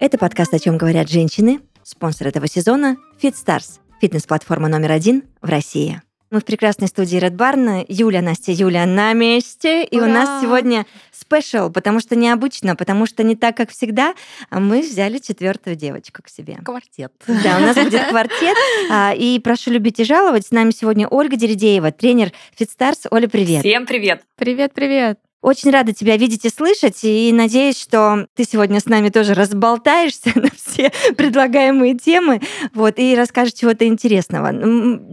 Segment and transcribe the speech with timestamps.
[0.00, 1.60] Это подкаст «О чем говорят женщины».
[1.82, 6.00] Спонсор этого сезона– FitStars, фитнес-платформа номер один в России.
[6.30, 7.84] Мы в прекрасной студии Red Barn.
[7.86, 9.84] Юля, Настя, Юля на месте.
[9.84, 10.06] И Ура!
[10.06, 14.14] у нас сегодня спешл, потому что необычно, потому что не так, как всегда.
[14.48, 16.58] а Мы взяли четвертую девочку к себе.
[16.64, 17.12] Квартет.
[17.26, 18.56] Да, у нас будет квартет.
[18.90, 20.46] А, И прошу любить и жаловать.
[20.46, 23.08] С нами сегодня Ольга Деридеева, тренер FitStars.
[23.10, 23.60] Оля, привет.
[23.60, 24.22] Всем привет!
[24.36, 25.18] Привет, привет.
[25.42, 30.32] Очень рада тебя видеть и слышать, и надеюсь, что ты сегодня с нами тоже разболтаешься
[30.34, 32.42] на все предлагаемые темы,
[32.74, 34.52] вот, и расскажешь чего-то интересного.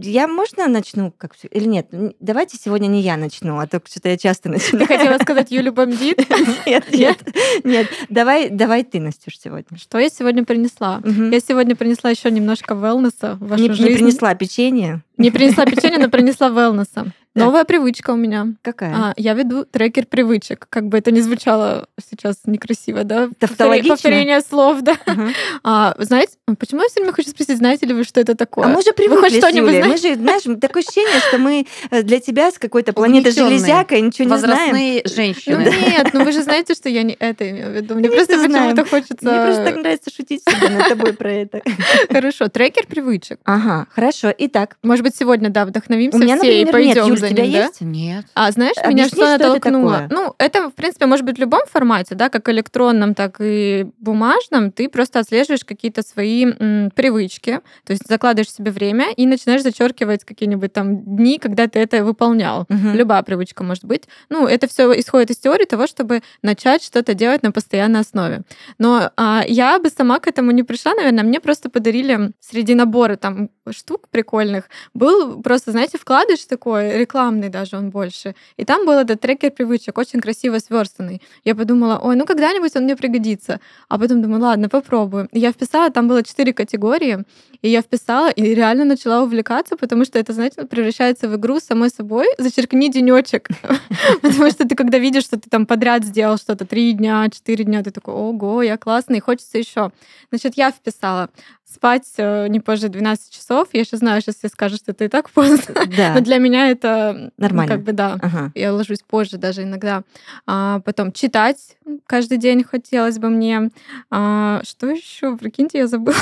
[0.02, 1.12] Я, можно начну?
[1.16, 1.32] Как...
[1.50, 1.88] Или нет?
[2.20, 4.86] Давайте сегодня не я начну, а то что-то я часто начинаю.
[4.86, 6.18] Ты хотела сказать Юлю бомбит?
[6.66, 7.18] Нет, нет,
[7.64, 7.86] нет.
[8.08, 9.78] Давай, давай ты, Настюш, сегодня.
[9.78, 11.00] Что я сегодня принесла?
[11.04, 13.94] Я сегодня принесла еще немножко велнеса в вашу Не, не жизнь.
[13.94, 15.02] принесла печенье?
[15.16, 17.12] Не принесла печенье, но принесла велнеса.
[17.38, 18.48] Новая привычка у меня.
[18.62, 18.94] Какая?
[18.94, 20.66] А, я веду трекер привычек.
[20.68, 23.28] Как бы это ни звучало сейчас некрасиво, да?
[23.38, 23.94] Тавтологично?
[23.94, 24.96] Повторение слов, да.
[25.06, 25.28] Ага.
[25.64, 28.66] А, знаете, почему я все время хочу спросить, знаете ли вы, что это такое?
[28.66, 29.88] А мы же Вы привыкли хоть с что-нибудь знаете?
[29.88, 34.28] Мы же, знаешь, такое ощущение, что мы э, для тебя с какой-то планеты железяка ничего
[34.28, 34.58] не знаем.
[34.58, 35.74] Возрастные Ну женщины.
[35.88, 37.94] нет, ну вы же знаете, что я не это имею в виду.
[37.94, 39.16] Мне просто почему-то хочется...
[39.22, 41.62] Мне просто так нравится шутить всегда над тобой про это.
[42.10, 43.40] Хорошо, трекер привычек.
[43.44, 44.32] Ага, хорошо.
[44.36, 47.58] Итак, Может быть, сегодня, да, вдохновимся все и пойдем Юль, за у тебя ним, да?
[47.64, 47.80] есть?
[47.80, 48.26] Нет.
[48.34, 49.92] А знаешь, меня Объясни, что что натолкнуло?
[49.92, 50.08] такое.
[50.10, 54.72] Ну, это, в принципе, может быть в любом формате, да, как электронном, так и бумажном.
[54.72, 60.24] Ты просто отслеживаешь какие-то свои м, привычки, то есть закладываешь себе время и начинаешь зачеркивать
[60.24, 62.66] какие-нибудь там дни, когда ты это выполнял.
[62.68, 64.04] Любая привычка может быть.
[64.28, 68.42] Ну, это все исходит из теории того, чтобы начать что-то делать на постоянной основе.
[68.78, 71.24] Но а, я бы сама к этому не пришла, наверное.
[71.24, 77.17] Мне просто подарили среди набора там штук прикольных был просто, знаете, вкладыш такой, рекламный
[77.50, 78.34] даже он больше.
[78.56, 81.20] И там был этот трекер привычек, очень красиво сверстанный.
[81.44, 83.60] Я подумала, ой, ну когда-нибудь он мне пригодится.
[83.88, 85.28] А потом думаю, ладно, попробую.
[85.32, 87.24] Я вписала, там было четыре категории,
[87.62, 91.90] и я вписала и реально начала увлекаться, потому что это, знаете, превращается в игру самой
[91.90, 92.26] собой.
[92.38, 93.48] Зачеркни денечек.
[94.22, 97.82] Потому что ты когда видишь, что ты там подряд сделал что-то три дня, четыре дня,
[97.82, 99.90] ты такой, ого, я классный, хочется еще.
[100.30, 101.30] Значит, я вписала
[101.72, 103.68] спать э, не позже 12 часов.
[103.72, 105.74] Я сейчас знаю, сейчас все скажут, что это и так поздно.
[105.96, 106.14] да.
[106.14, 107.74] Но для меня это ну, Нормально.
[107.74, 108.18] как бы да.
[108.22, 108.52] Ага.
[108.54, 110.02] Я ложусь позже даже иногда.
[110.46, 113.70] А, потом читать каждый день хотелось бы мне.
[114.10, 115.36] А, что еще?
[115.36, 116.16] Прикиньте, я забыла.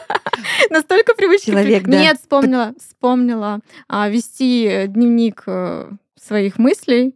[0.70, 1.52] Настолько привычно.
[1.52, 2.00] Человек, да.
[2.00, 3.60] Нет, вспомнила, вспомнила.
[3.88, 7.14] А, вести дневник э, своих мыслей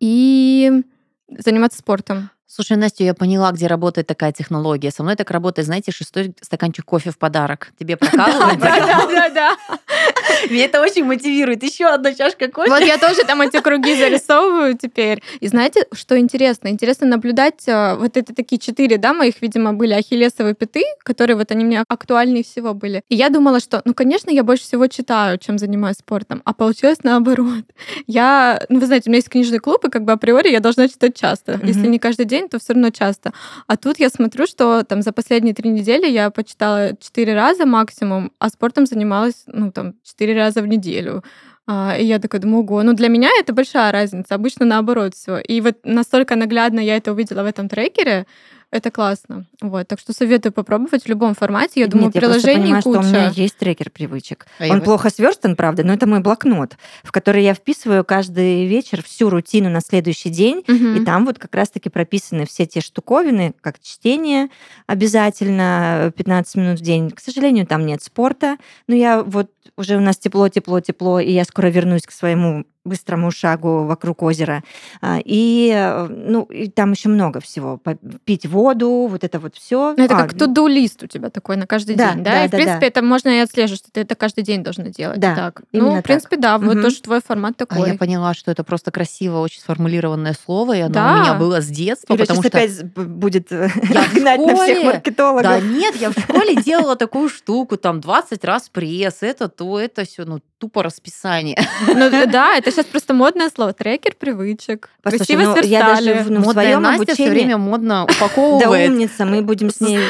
[0.00, 0.82] и
[1.28, 2.30] заниматься спортом.
[2.50, 4.90] Слушай, Настя, я поняла, где работает такая технология.
[4.90, 7.72] Со мной так работает, знаете, шестой стаканчик кофе в подарок.
[7.78, 8.58] Тебе прокалывают?
[8.58, 9.56] Да, да.
[10.50, 11.62] Меня это очень мотивирует.
[11.62, 12.70] Еще одна чашка кофе.
[12.70, 15.22] Вот я тоже там эти круги зарисовываю теперь.
[15.40, 16.68] И знаете, что интересно?
[16.68, 21.50] Интересно наблюдать э, вот это такие четыре, да, моих, видимо, были ахиллесовые пяты, которые вот
[21.50, 23.02] они мне актуальнее всего были.
[23.08, 26.42] И я думала, что, ну, конечно, я больше всего читаю, чем занимаюсь спортом.
[26.44, 27.64] А получилось наоборот.
[28.06, 30.88] Я, ну, вы знаете, у меня есть книжный клуб, и как бы априори я должна
[30.88, 31.58] читать часто.
[31.62, 31.90] Если Мгм.
[31.92, 33.32] не каждый день, то все равно часто.
[33.66, 38.32] А тут я смотрю, что там за последние три недели я почитала четыре раза максимум,
[38.38, 41.22] а спортом занималась, ну, там, четыре раза в неделю.
[41.70, 45.38] А, и я такая думаю, ого, ну для меня это большая разница, обычно наоборот все.
[45.38, 48.26] И вот настолько наглядно я это увидела в этом трекере,
[48.70, 49.46] это классно.
[49.62, 51.80] Вот, так что советую попробовать в любом формате.
[51.80, 53.40] Я Нет, думаю, я приложений понимаю, что у меня куча.
[53.40, 54.46] есть трекер привычек.
[54.58, 58.66] А Он вот- плохо сверстан, правда, но это мой блокнот, в который я вписываю каждый
[58.66, 60.64] вечер всю рутину на следующий день.
[60.66, 60.96] Мгм.
[60.96, 64.48] И там вот как раз-таки прописаны все те штуковины, как чтение
[64.86, 67.10] обязательно 15 минут в день.
[67.10, 71.32] К сожалению, там нет спорта, но я вот уже у нас тепло, тепло, тепло, и
[71.32, 74.64] я скоро вернусь к своему быстрому шагу вокруг озера.
[75.02, 77.78] А, И, э, ну, и там еще много всего.
[78.24, 79.94] Пить воду, вот это вот все.
[79.96, 82.30] Ну, это как to-do лист у тебя такой на каждый Да, день, да?
[82.30, 82.86] да, и, в да, принципе, да.
[82.86, 85.20] это можно и отслеживать, что ты это каждый день должна делать.
[85.20, 85.62] Да, так.
[85.72, 86.00] Ну, так.
[86.00, 86.82] в принципе, да, вот Мгм.
[86.82, 87.90] тоже твой формат А такой.
[87.90, 91.12] я поняла, что это просто красиво, очень сформулированное слово, и оно Да.
[91.14, 92.48] у меня было с детства, Юля потому что...
[92.48, 93.68] опять будет э,
[94.14, 95.42] гнать на всех маркетологов.
[95.42, 100.04] Да нет, я в школе делала такую штуку, там 20 раз пресс, это то, это
[100.04, 101.56] все, ну тупо расписание.
[101.86, 103.72] Ну, да, это сейчас просто модное слово.
[103.72, 104.90] Трекер привычек.
[105.02, 108.90] Послушай, Красиво ну, я даже ну, в своем Настя все обучении- время модно Да упаковывает.
[108.90, 110.00] умница, мы будем с ней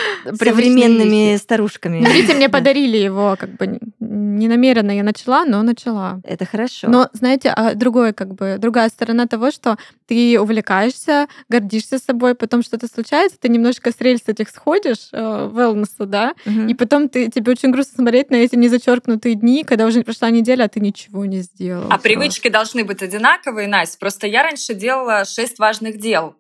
[0.53, 2.00] современными старушками.
[2.00, 2.53] Ну, видите, мне Да.
[2.59, 6.21] подарили его, как бы не намеренно я начала, но начала.
[6.25, 6.89] Это хорошо.
[6.89, 12.62] Но, знаете, а другое, как бы, другая сторона того, что ты увлекаешься, гордишься собой, потом
[12.62, 16.69] что-то случается, ты немножко с рельс этих сходишь, э, wellness, да, Мгм.
[16.69, 20.64] и потом ты, тебе очень грустно смотреть на эти незачеркнутые дни, когда уже прошла неделя,
[20.64, 21.88] а ты ничего не сделал.
[21.90, 23.99] А привычки должны быть одинаковые, Настя.
[23.99, 26.37] Просто я раньше делала шесть важных дел.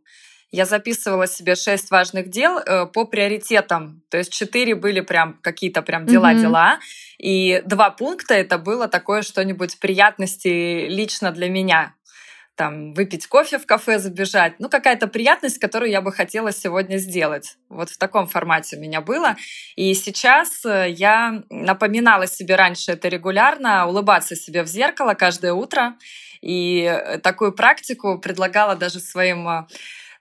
[0.50, 4.02] я записывала себе шесть важных дел э, по приоритетам.
[4.08, 6.78] То есть четыре были прям какие-то прям дела-дела.
[7.18, 11.94] И два пункта это было такое что-нибудь приятности лично для меня
[12.58, 14.54] там выпить кофе в кафе, забежать.
[14.58, 17.56] Ну, какая-то приятность, которую я бы хотела сегодня сделать.
[17.68, 19.36] Вот в таком формате у меня было.
[19.76, 25.94] И сейчас э, я напоминала себе раньше это регулярно, улыбаться себе в зеркало каждое утро.
[26.40, 29.66] И э, такую практику предлагала даже своим э,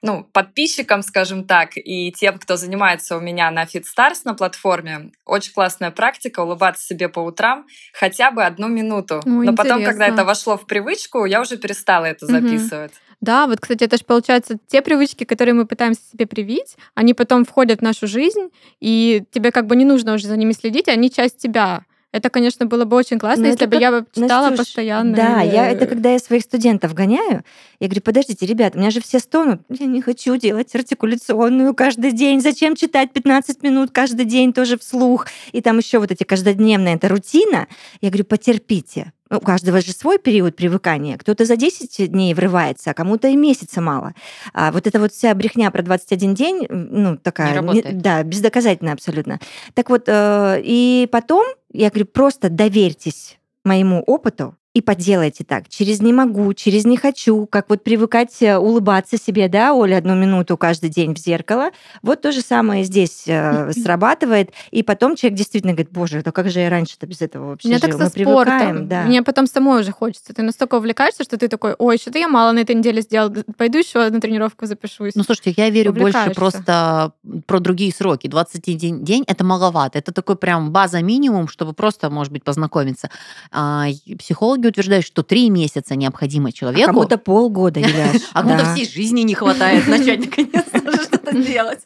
[0.01, 5.53] ну, подписчикам, скажем так, и тем, кто занимается у меня на FitStars на платформе, очень
[5.53, 9.15] классная практика улыбаться себе по утрам хотя бы одну минуту.
[9.15, 9.55] О, Но интересно.
[9.55, 12.91] потом, когда это вошло в привычку, я уже перестала это записывать.
[12.91, 12.99] Угу.
[13.21, 17.45] Да, вот, кстати, это же получается те привычки, которые мы пытаемся себе привить, они потом
[17.45, 18.49] входят в нашу жизнь,
[18.79, 21.83] и тебе как бы не нужно уже за ними следить, они часть тебя.
[22.13, 25.15] Это, конечно, было бы очень классно, Но если бы как, я читала Настюш, постоянно.
[25.15, 25.53] Да, или...
[25.53, 27.43] я, это когда я своих студентов гоняю,
[27.79, 32.13] я говорю, подождите, ребят, у меня же все стонут, я не хочу делать артикуляционную каждый
[32.13, 36.95] день, зачем читать 15 минут каждый день тоже вслух, и там еще вот эти каждодневные,
[36.95, 37.67] это рутина.
[37.99, 41.17] Я говорю, потерпите, у каждого же свой период привыкания.
[41.17, 44.13] Кто-то за 10 дней врывается, а кому-то и месяца мало.
[44.53, 47.61] А вот эта вот вся брехня про 21 день, ну, такая...
[47.61, 49.39] Не не, да, бездоказательная абсолютно.
[49.73, 55.69] Так вот, э, и потом, я говорю, просто доверьтесь моему опыту, и поделайте так.
[55.69, 60.13] Через не могу, через не хочу, как вот привыкать э, улыбаться себе, да, Оля, одну
[60.13, 61.71] минуту каждый день в зеркало.
[62.03, 64.51] Вот то же самое здесь э, срабатывает.
[64.69, 67.79] И потом человек действительно говорит, боже, да как же я раньше-то без этого вообще Мне
[67.79, 67.89] жил?
[67.89, 68.87] так со Мы спортом.
[68.87, 69.05] Да.
[69.05, 70.31] Мне потом самой уже хочется.
[70.31, 73.79] Ты настолько увлекаешься, что ты такой, ой, что-то я мало на этой неделе сделал, пойду
[73.79, 75.15] еще на тренировку запишусь.
[75.15, 77.13] Ну, слушайте, я верю больше просто
[77.47, 78.27] про другие сроки.
[78.27, 79.97] 21 день— это маловато.
[79.97, 83.09] Это такой прям база минимум, чтобы просто, может быть, познакомиться.
[83.51, 83.87] А,
[84.19, 86.89] психологи утверждают, что три месяца необходимо человеку.
[86.89, 88.21] А кому-то полгода, Юляш.
[88.33, 91.79] А кому-то всей жизни не хватает начать наконец-то что-то делать.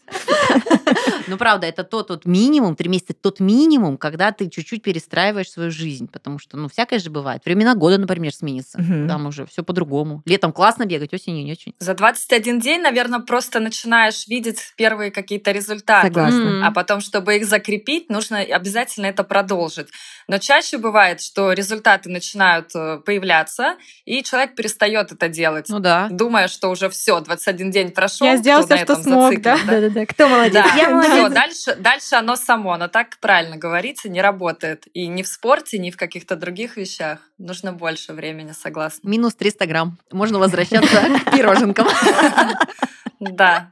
[1.28, 5.72] Ну, правда, это тот вот минимум, три месяца, тот минимум, когда ты чуть-чуть перестраиваешь свою
[5.72, 7.44] жизнь, потому что, ну, всякое же бывает.
[7.46, 8.78] Времена года, например, сменится.
[8.78, 10.22] Там уже все по-другому.
[10.26, 11.74] Летом классно бегать, осенью не очень.
[11.80, 16.08] За 21 день, наверное, просто начинаешь видеть первые какие-то результаты.
[16.08, 16.68] Согласна.
[16.68, 19.88] А потом, чтобы их закрепить, нужно обязательно это продолжить.
[20.28, 25.68] Но чаще бывает, что результаты начинают э, появляться, и человек перестает это делать.
[25.70, 26.08] Ну да.
[26.12, 28.28] Думая, что уже все, 21 день прошел.
[28.28, 29.58] Я сделал все, что смог, да?
[29.66, 30.06] Да, да, да.
[30.06, 30.54] Кто молодец?
[30.54, 30.76] Да.
[30.76, 31.14] Я молодец.
[31.14, 32.78] Все, дальше, дальше оно само.
[32.78, 34.86] Но так правильно говорится, не работает.
[34.94, 37.20] И ни в спорте, ни в каких-то других вещах.
[37.38, 39.08] Нужно больше времени, согласна.
[39.08, 39.98] Минус 300 грамм.
[40.12, 41.88] Можно возвращаться к пироженкам.
[43.22, 43.70] Да.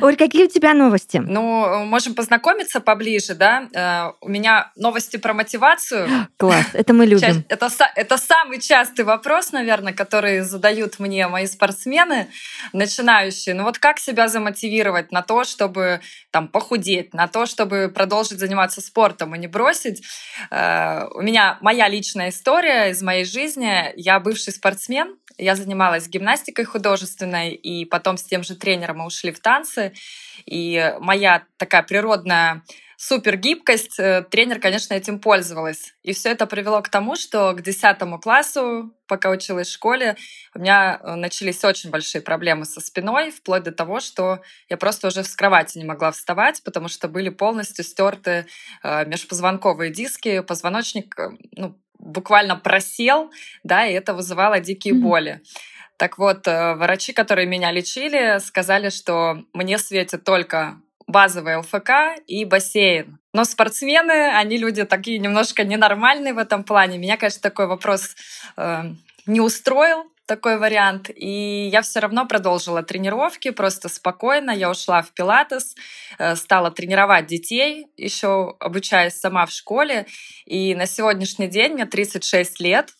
[0.00, 1.18] Оль, какие у тебя новости?
[1.18, 3.68] Ну, можем познакомиться поближе, да?
[3.72, 6.08] Э, у меня новости про мотивацию.
[6.36, 7.44] Класс, это мы любим.
[7.48, 12.26] Это, это самый частый вопрос, наверное, который задают мне мои спортсмены,
[12.72, 13.54] начинающие.
[13.54, 16.00] Ну вот как себя замотивировать на то, чтобы
[16.32, 20.02] там похудеть, на то, чтобы продолжить заниматься спортом и не бросить?
[20.50, 23.92] Э, у меня моя личная история из моей жизни.
[23.94, 29.32] Я бывший спортсмен, я занималась гимнастикой художественной, и потом с тем же тренером мы ушли
[29.32, 29.92] в танцы.
[30.46, 32.62] И моя такая природная
[33.02, 35.92] супергибкость, э, тренер, конечно, этим пользовалась.
[36.04, 40.16] И все это привело к тому, что к 10 классу, пока училась в школе,
[40.54, 45.08] у меня э, начались очень большие проблемы со спиной, вплоть до того, что я просто
[45.08, 48.46] уже с кровати не могла вставать, потому что были полностью стерты
[48.84, 51.16] э, межпозвонковые диски, позвоночник
[51.56, 53.30] ну, буквально просел,
[53.62, 55.40] да, и это вызывало дикие боли.
[55.96, 62.44] Так вот, э, врачи, которые меня лечили, сказали, что мне светит только базовый ЛФК и
[62.44, 63.18] бассейн.
[63.32, 66.98] Но спортсмены, они люди такие немножко ненормальные в этом плане.
[66.98, 68.14] Меня, конечно, такой вопрос
[68.56, 68.82] э,
[69.26, 71.10] не устроил, такой вариант.
[71.14, 74.50] И я все равно продолжила тренировки, просто спокойно.
[74.50, 75.74] Я ушла в пилатес,
[76.18, 80.06] э, стала тренировать детей, еще обучаясь сама в школе.
[80.46, 82.94] И на сегодняшний день мне 36 лет.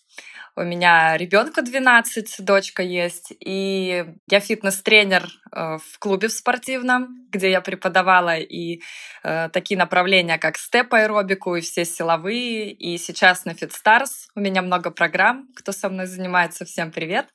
[0.54, 7.50] У меня ребенка 12, дочка есть, и я фитнес-тренер э, в клубе в спортивном, где
[7.50, 8.82] я преподавала и
[9.22, 12.70] э, такие направления, как степ-аэробику и все силовые.
[12.70, 15.48] И сейчас на FitStars у меня много программ.
[15.56, 17.28] Кто со мной занимается, всем привет.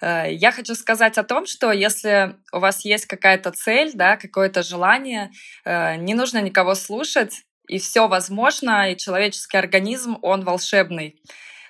[0.00, 4.62] Э, я хочу сказать о том, что если у вас есть какая-то цель, да, какое-то
[4.62, 5.32] желание,
[5.64, 11.20] не нужно никого слушать, и все возможно, и человеческий организм, он волшебный.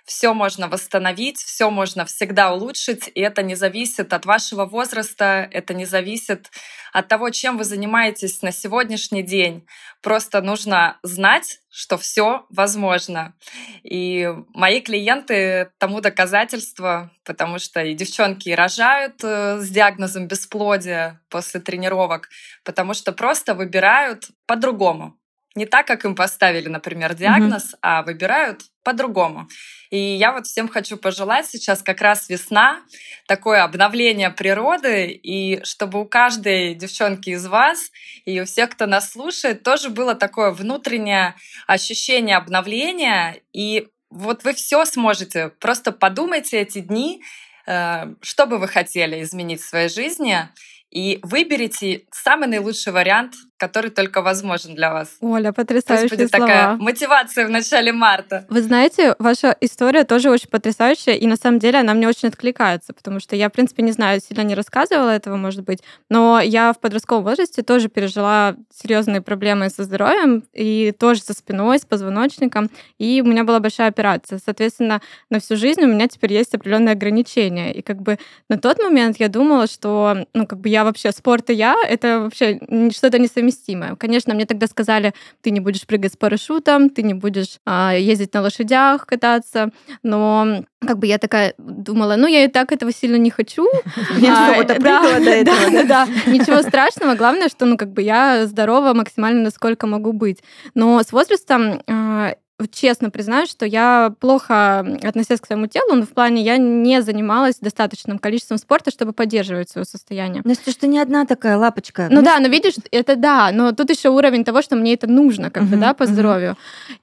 [0.05, 5.75] Все можно восстановить, все можно всегда улучшить, и это не зависит от вашего возраста, это
[5.75, 6.51] не зависит
[6.93, 9.67] от того, чем вы занимаетесь на сегодняшний день.
[10.03, 13.35] Просто нужно знать, что все возможно.
[13.83, 21.23] И мои клиенты тому доказательство, потому что и девчонки и рожают э, с диагнозом бесплодия
[21.31, 22.29] после тренировок,
[22.65, 25.17] потому что просто выбирают по-другому
[25.55, 27.79] не так, как им поставили, например, диагноз, mm-hmm.
[27.83, 29.49] а выбирают по-другому.
[29.91, 32.81] И я вот всем хочу пожелать сейчас как раз весна,
[33.27, 37.91] такое обновление природы, и чтобы у каждой девчонки из вас
[38.25, 41.35] и у всех, кто нас слушает, тоже было такое внутреннее
[41.67, 45.51] ощущение обновления, и вот вы все сможете.
[45.61, 47.23] Просто подумайте эти дни,
[47.67, 50.49] э, что бы вы хотели изменить в своей жизни,
[50.93, 55.17] и выберите самый наилучший вариант, который только возможен для вас.
[55.21, 56.47] Оля, потрясающие Пусть будет слова.
[56.47, 58.45] такая мотивация в начале марта.
[58.51, 62.93] Вы знаете, ваша история тоже очень потрясающая, и на самом деле она мне очень откликается,
[62.93, 65.79] потому что я, в принципе, не знаю, сильно не рассказывала этого, может быть,
[66.11, 71.79] но я в подростковом возрасте тоже пережила серьезные проблемы со здоровьем, и тоже со спиной,
[71.79, 72.69] с позвоночником,
[72.99, 74.41] и у меня была большая операция.
[74.45, 77.73] Соответственно, на всю жизнь у меня теперь есть определенные ограничения.
[77.73, 78.19] И как бы
[78.49, 82.21] на тот момент я думала, что, ну, как бы я вообще спорт и я, это
[82.21, 82.61] вообще
[82.93, 83.97] что-то несовместимое.
[83.97, 88.35] Конечно, мне тогда сказали, ты не будешь прыгать с парашютом, ты не будешь а, ездить
[88.35, 89.71] на лошадях, кататься,
[90.03, 93.69] но как бы я такая думала, ну, я и так этого сильно не хочу.
[94.19, 95.71] Я а, да, до этого.
[95.71, 97.15] Да, да, ничего страшного.
[97.15, 100.43] Главное, что, ну, как бы я здорова максимально, насколько могу быть.
[100.75, 102.35] Но с возрастом а,
[102.71, 107.59] честно признаюсь, что я плохо относилась к своему телу, но в плане я не занималась
[107.59, 110.43] достаточным количеством спорта, чтобы поддерживать свое состояние.
[110.45, 112.09] Ну, что не одна такая лапочка.
[112.11, 115.07] Ну, ну да, но видишь, это да, но тут еще уровень того, что мне это
[115.07, 116.57] нужно, как бы, да, по здоровью.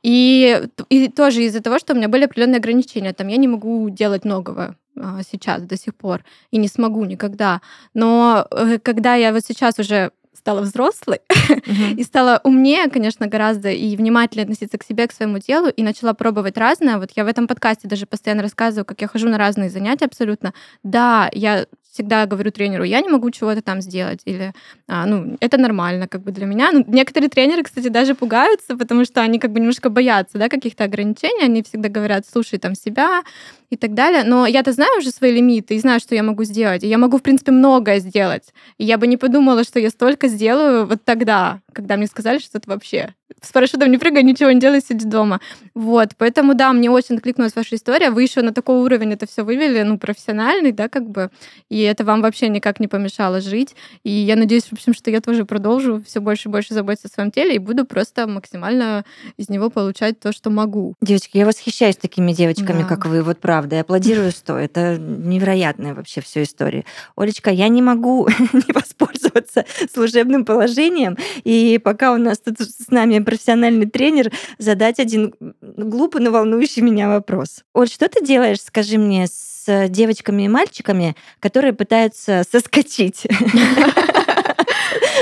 [0.04, 3.90] И, и тоже из-за того, что у меня были определенные ограничения, там я не могу
[3.90, 7.62] делать многого а, сейчас до сих пор и не смогу никогда.
[7.94, 10.12] Но э, когда я вот сейчас уже
[10.50, 11.20] стала взрослой
[11.98, 16.14] и стала умнее, конечно, гораздо и внимательнее относиться к себе, к своему телу, и начала
[16.14, 16.98] пробовать разное.
[16.98, 20.54] Вот я в этом подкасте даже постоянно рассказываю, как я хожу на разные занятия абсолютно.
[20.82, 24.54] Да, я всегда говорю тренеру, я не могу чего-то там сделать, или,
[24.88, 26.72] а, ну, это нормально как бы для меня.
[26.72, 30.86] Ну, некоторые тренеры, кстати, даже пугаются, потому что они как бы немножко боятся, да, каких-то
[30.86, 33.22] ограничений, они всегда говорят, слушай там себя
[33.70, 36.84] и так далее, но я-то знаю уже свои лимиты и знаю, что я могу сделать,
[36.84, 40.28] и я могу, в принципе, многое сделать, и я бы не подумала, что я столько
[40.28, 44.60] сделаю вот тогда, когда мне сказали, что это вообще с парашютом не прыгай, ничего не
[44.60, 45.40] делай, сиди дома.
[45.74, 48.10] Вот, поэтому, да, мне очень откликнулась ваша история.
[48.10, 51.30] Вы еще на такой уровень это все вывели, ну, профессиональный, да, как бы,
[51.70, 53.76] и это вам вообще никак не помешало жить.
[54.04, 57.12] И я надеюсь, в общем, что я тоже продолжу все больше и больше заботиться о
[57.12, 59.06] своем теле и буду просто максимально
[59.38, 60.96] из него получать то, что могу.
[61.02, 62.88] Девочки, я восхищаюсь такими девочками, да.
[62.88, 63.59] как вы, вот правда.
[63.68, 64.58] Я аплодирую сто.
[64.58, 66.86] Это невероятная вообще все история.
[67.16, 71.18] Олечка, я не могу не воспользоваться служебным положением.
[71.44, 77.10] И пока у нас тут с нами профессиональный тренер, задать один глупый, но волнующий меня
[77.10, 77.64] вопрос.
[77.74, 83.28] Оль, что ты делаешь, скажи мне, с девочками и мальчиками, которые пытаются соскочить?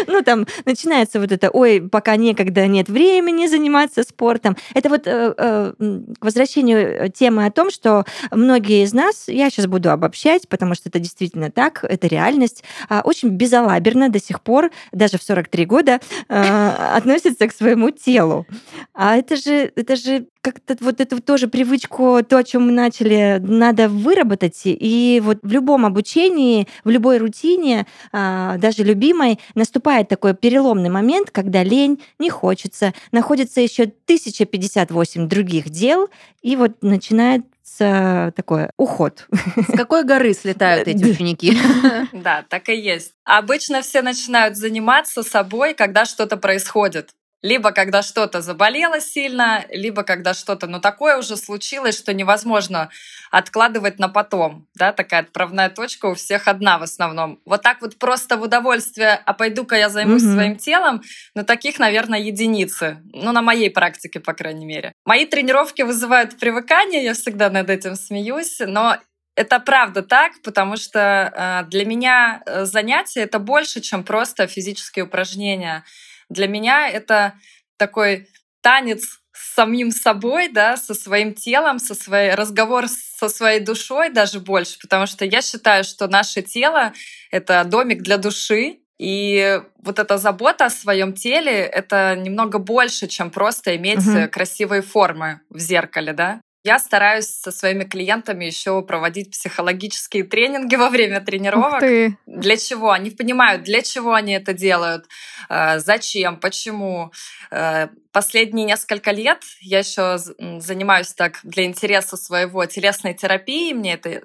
[0.08, 4.56] ну, там начинается вот это, ой, пока некогда, нет времени заниматься спортом.
[4.74, 5.74] Это вот э, э,
[6.20, 10.90] к возвращению темы о том, что многие из нас, я сейчас буду обобщать, потому что
[10.90, 16.00] это действительно так, это реальность, э, очень безалаберно до сих пор, даже в 43 года,
[16.30, 18.46] э, относятся к своему телу.
[18.94, 23.40] А это же, это же как-то вот эту тоже привычку, то, о чем мы начали,
[23.42, 24.62] надо выработать.
[24.64, 31.32] И вот в любом обучении, в любой рутине, а, даже любимой, наступает такой переломный момент,
[31.32, 36.10] когда лень, не хочется, находится еще 1058 других дел,
[36.42, 37.46] и вот начинает
[37.80, 39.28] такой уход.
[39.68, 41.56] С какой горы слетают эти ученики?
[42.14, 43.12] Да, так и есть.
[43.24, 47.12] Обычно все начинают заниматься собой, когда что-то происходит.
[47.44, 52.90] Либо когда что-то заболело сильно, либо когда что-то, ну, такое уже случилось, что невозможно
[53.30, 54.68] откладывать на потом.
[54.76, 57.40] Да, такая отправная точка у всех одна в основном.
[57.46, 60.34] Вот так вот просто в удовольствие, а пойду-ка я займусь mm-hmm.
[60.34, 61.02] своим телом,
[61.36, 62.98] ну, таких, наверное, единицы.
[63.14, 64.92] Ну, на моей практике, по крайней мере.
[65.06, 68.98] Мои тренировки вызывают привыкание, я всегда над этим смеюсь, но
[69.38, 75.06] это правда так, потому что э, для меня э, занятие это больше, чем просто физические
[75.06, 75.84] упражнения.
[76.30, 77.34] Для меня это
[77.78, 78.28] такой
[78.62, 84.40] танец с самим собой, да, со своим телом, со своей разговор со своей душой даже
[84.40, 86.94] больше, потому что я считаю, что наше тело
[87.32, 93.30] это домик для души, и вот эта забота о своем теле это немного больше, чем
[93.30, 94.28] просто иметь угу.
[94.32, 96.42] красивые формы в зеркале, да.
[96.64, 101.80] Я стараюсь со своими клиентами еще проводить психологические тренинги во время тренировок.
[102.26, 102.92] Для чего?
[102.92, 105.06] Они понимают, для чего они это делают,
[105.50, 107.12] э, зачем, почему.
[107.52, 114.24] Э, последние несколько лет я еще занимаюсь так для интереса своего телесной терапии, мне это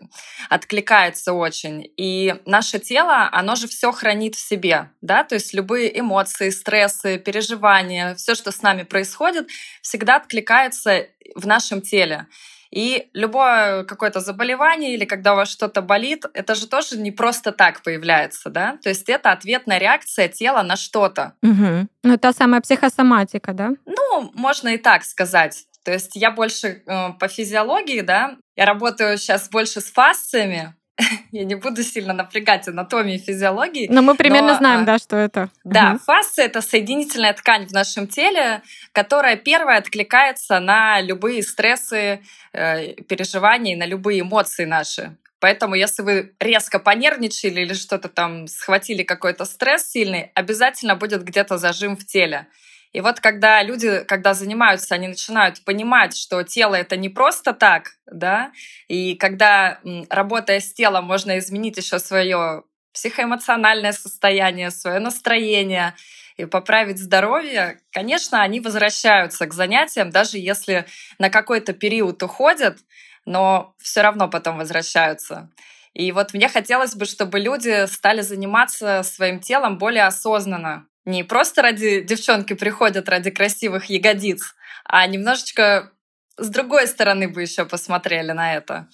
[0.49, 1.93] откликается очень.
[1.99, 7.19] И наше тело, оно же все хранит в себе, да, то есть любые эмоции, стрессы,
[7.19, 9.49] переживания, все, что с нами происходит,
[9.83, 12.26] всегда откликается в нашем теле.
[12.71, 17.52] И любое какое-то заболевание или когда у вас что-то болит, это же тоже не просто
[17.52, 18.79] так появляется, да?
[18.83, 21.35] То есть это ответная реакция тела на что-то.
[21.43, 21.88] Угу.
[22.02, 23.73] Ну, та самая психосоматика, да?
[23.85, 25.67] Ну, можно и так сказать.
[25.85, 30.75] То есть я больше э, по физиологии, да, я работаю сейчас больше с фасциями,
[31.32, 33.88] я не буду сильно напрягать анатомии и физиологии.
[33.90, 35.50] Но мы примерно но, знаем, а, да, что это.
[35.64, 35.99] Да, угу.
[35.99, 42.21] фасция— это соединительная ткань в нашем теле, которая первая откликается на любые стрессы,
[42.52, 45.16] э, переживания, на любые эмоции наши.
[45.42, 51.59] Поэтому, если вы резко понервничали или что-то там схватили какой-то стресс сильный, обязательно будет где-то
[51.59, 52.47] зажим в теле.
[52.93, 57.93] И вот когда люди, когда занимаются, они начинают понимать, что тело это не просто так,
[58.07, 58.53] да,
[58.87, 59.81] и когда,
[60.11, 65.95] работая с телом, можно изменить еще свое психоэмоциональное состояние, свое настроение
[66.37, 70.85] и поправить здоровье, конечно, они возвращаются к занятиям, даже если
[71.19, 72.79] на какой-то период уходят,
[73.25, 75.51] но все равно потом возвращаются.
[75.95, 81.62] И вот мне хотелось бы, чтобы люди стали заниматься своим телом более осознанно, не просто
[81.62, 84.54] ради девчонки приходят ради красивых ягодиц,
[84.85, 85.90] а немножечко
[86.37, 88.88] с другой стороны бы еще посмотрели на это.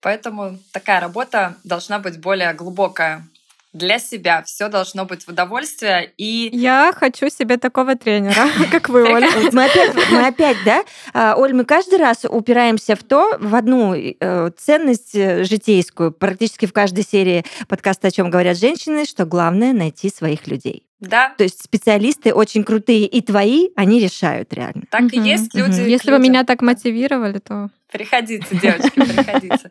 [0.00, 3.24] Поэтому такая работа должна быть более глубокая
[3.72, 4.42] для себя.
[4.44, 6.12] Все должно быть в удовольствие.
[6.16, 6.48] И...
[6.52, 9.28] Я хочу себе такого тренера, как вы, Оля.
[9.52, 10.84] Мы опять, мы опять, да?
[11.12, 16.66] А, Оль, мы каждый раз упираемся в то, в одну э, ценность э, житейскую, практически
[16.66, 20.87] в каждой серии подкаста «О чем говорят женщины», что главное— найти своих людей.
[21.00, 21.34] Да.
[21.36, 24.82] То есть специалисты очень крутые, и твои, они решают реально.
[24.90, 25.80] Так угу, и есть люди.
[25.80, 25.88] Угу.
[25.88, 27.70] Если вы меня так мотивировали, то...
[27.90, 29.70] Приходите, девочки, приходите.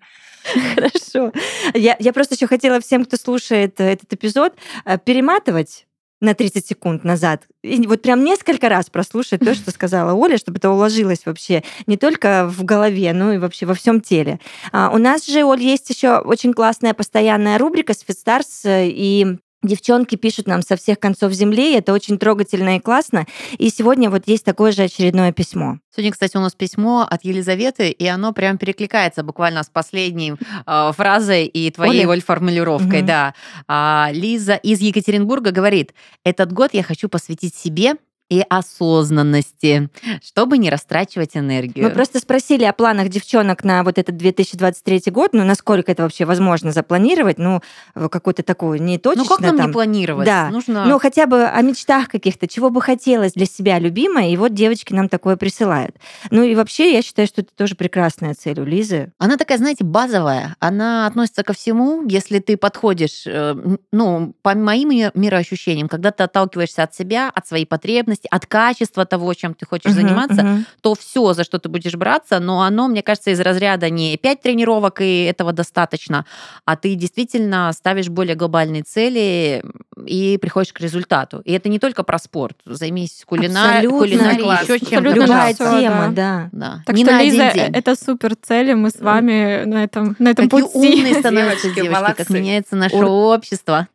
[0.76, 1.34] Хорошо.
[1.74, 5.88] Я, я просто еще хотела всем, кто слушает э, этот эпизод, э, перематывать
[6.20, 7.44] на 30 секунд назад.
[7.64, 11.98] И вот прям несколько раз прослушать то, что сказала Оля, чтобы это уложилось вообще не
[11.98, 14.40] только в голове, но и вообще во всем теле.
[14.72, 19.38] А, у нас же, Оль, есть еще очень классная постоянная рубрика с Фитстарс, э, и
[19.64, 23.26] Девчонки пишут нам со всех концов земли, это очень трогательно и классно.
[23.58, 25.80] И сегодня вот есть такое же очередное письмо.
[25.96, 30.36] Сегодня, кстати, у нас письмо от Елизаветы, и оно прям перекликается буквально с последней
[30.68, 32.10] э, фразой и твоей, Оля?
[32.10, 33.00] Оль, формулировкой.
[33.00, 33.08] Угу.
[33.08, 33.34] Да.
[33.68, 37.96] А, Лиза из Екатеринбурга говорит, этот год я хочу посвятить себе,
[38.30, 39.90] и осознанности,
[40.22, 41.86] чтобы не растрачивать энергию.
[41.86, 46.26] Мы просто спросили о планах девчонок на вот этот 2023 год, ну, насколько это вообще
[46.26, 47.62] возможно запланировать, ну,
[47.94, 49.24] какой-то такой не точечно.
[49.24, 49.68] Ну, как нам там.
[49.68, 50.26] не планировать?
[50.26, 50.86] Да, Нужно...
[50.86, 54.94] ну, хотя бы о мечтах каких-то, чего бы хотелось для себя любимое, и вот девочки
[54.94, 55.96] нам такое присылают.
[56.30, 59.14] Ну, и вообще, я считаю, что это тоже прекрасная цель у Лизы.
[59.20, 63.56] Она такая, знаете, базовая, она относится ко всему, если ты подходишь, э,
[63.92, 69.06] ну, по моим мироощущениям, когда ты отталкиваешься от себя, от своей потребности, ценности, от качества
[69.06, 70.64] того, чем ты хочешь uh-huh, заниматься, uh-huh.
[70.82, 74.42] то все, за что ты будешь браться, но оно, мне кажется, из разряда не 5
[74.42, 76.26] тренировок и этого достаточно,
[76.66, 79.64] а ты действительно ставишь более глобальные цели
[80.06, 81.42] и приходишь к результату.
[81.46, 82.58] И это не только про спорт.
[82.66, 83.88] Займись кулинар...
[83.88, 85.10] кулинарией, еще чем-то.
[85.10, 86.50] Любая тема, да.
[86.52, 86.84] да.
[86.86, 87.76] Так не что, на Лиза, один день.
[87.76, 90.78] это супер цели, мы с вами на этом, на этом Какие пути.
[90.78, 93.88] умные становятся девочки, девочки как меняется наше общество.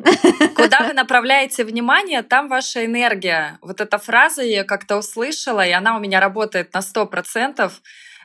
[0.57, 3.59] Куда вы направляете внимание, там ваша энергия.
[3.63, 7.71] Вот эта фраза я как-то услышала, и она у меня работает на 100%.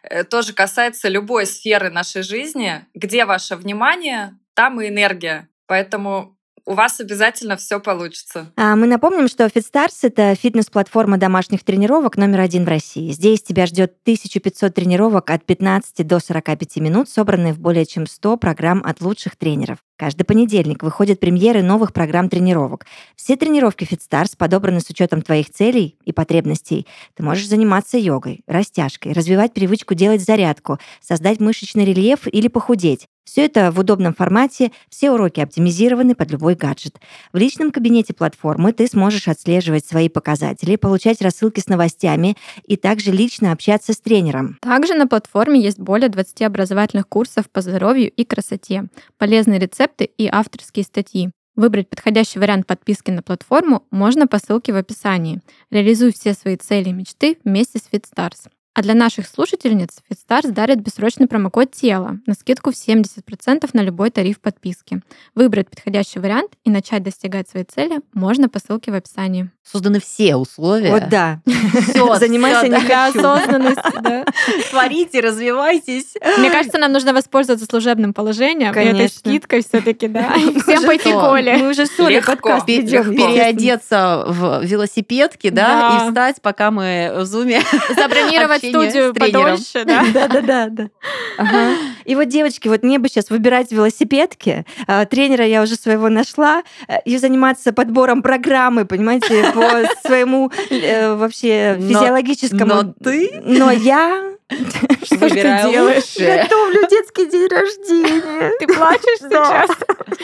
[0.04, 2.86] Э, тоже касается любой сферы нашей жизни.
[2.94, 5.50] Где ваше внимание, там и энергия.
[5.68, 6.37] Поэтому
[6.67, 8.51] у вас обязательно все получится.
[8.58, 13.12] А мы напомним, что FitStars— это фитнес-платформа домашних тренировок номер один в России.
[13.12, 18.36] Здесь тебя ждет 1500 тренировок от 15 до 45 минут, собранные в более чем 100
[18.36, 19.77] программ от лучших тренеров.
[19.97, 22.86] Каждый понедельник выходят премьеры новых программ тренировок.
[23.15, 26.86] Все тренировки FitStars подобраны с учетом твоих целей и потребностей.
[27.15, 33.08] Ты можешь заниматься йогой, растяжкой, развивать привычку делать зарядку, создать мышечный рельеф или похудеть.
[33.28, 36.96] Все это в удобном формате, все уроки оптимизированы под любой гаджет.
[37.34, 43.12] В личном кабинете платформы ты сможешь отслеживать свои показатели, получать рассылки с новостями и также
[43.12, 44.58] лично общаться с тренером.
[44.62, 48.86] Также на платформе есть более 20 образовательных курсов по здоровью и красоте,
[49.18, 51.30] полезные рецепты и авторские статьи.
[51.58, 55.42] Выбрать подходящий вариант подписки на платформу можно по ссылке в описании.
[55.70, 58.48] Реализуй все свои цели и мечты вместе с FitStars.
[58.78, 64.12] А для наших слушательниц FitStars дарит бессрочный промокод «Тело» на скидку в 70% на любой
[64.12, 65.02] тариф подписки.
[65.34, 69.50] Выбрать подходящий вариант и начать достигать своей цели можно по ссылке в описании.
[69.63, 70.92] Созданы все условия.
[70.92, 71.42] Вот да.
[71.90, 73.12] Всё, Занимайся не да.
[73.12, 73.20] хочу.
[74.70, 76.13] Творите, развивайтесь.
[76.38, 79.20] Мне кажется, нам нужно воспользоваться служебным положением и этой Конечно.
[79.20, 80.36] скидкой все таки да.
[80.62, 81.20] Всем пойти что?
[81.20, 81.58] к Оле.
[81.58, 82.68] Мы уже с Олей подкаст.
[82.68, 87.60] Переодеться в велосипедке, да, и встать, пока мы в зуме.
[87.96, 90.03] Забронировать студию подольше, да.
[90.13, 90.89] Да, да, да, да.
[91.38, 91.73] Ага.
[92.06, 94.65] И вот, девочки, вот мне бы сейчас выбирать велосипедки.
[94.88, 96.63] А, Тренера я уже своего нашла.
[96.88, 99.62] э, И заниматься подбором программы, понимаете, по
[100.08, 102.65] своему э, вообще физиологическому.
[102.65, 104.23] но ты Но я
[105.04, 106.16] Что ты делаешь?
[106.18, 108.54] готовлю детский день рождения.
[108.60, 109.70] Ты плачешь сейчас?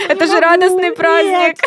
[0.07, 1.57] Это же радостный праздник.